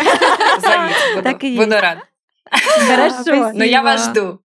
[1.24, 2.00] Зовите, буду рад.
[2.52, 3.52] Хорошо.
[3.54, 4.42] Но я вас жду.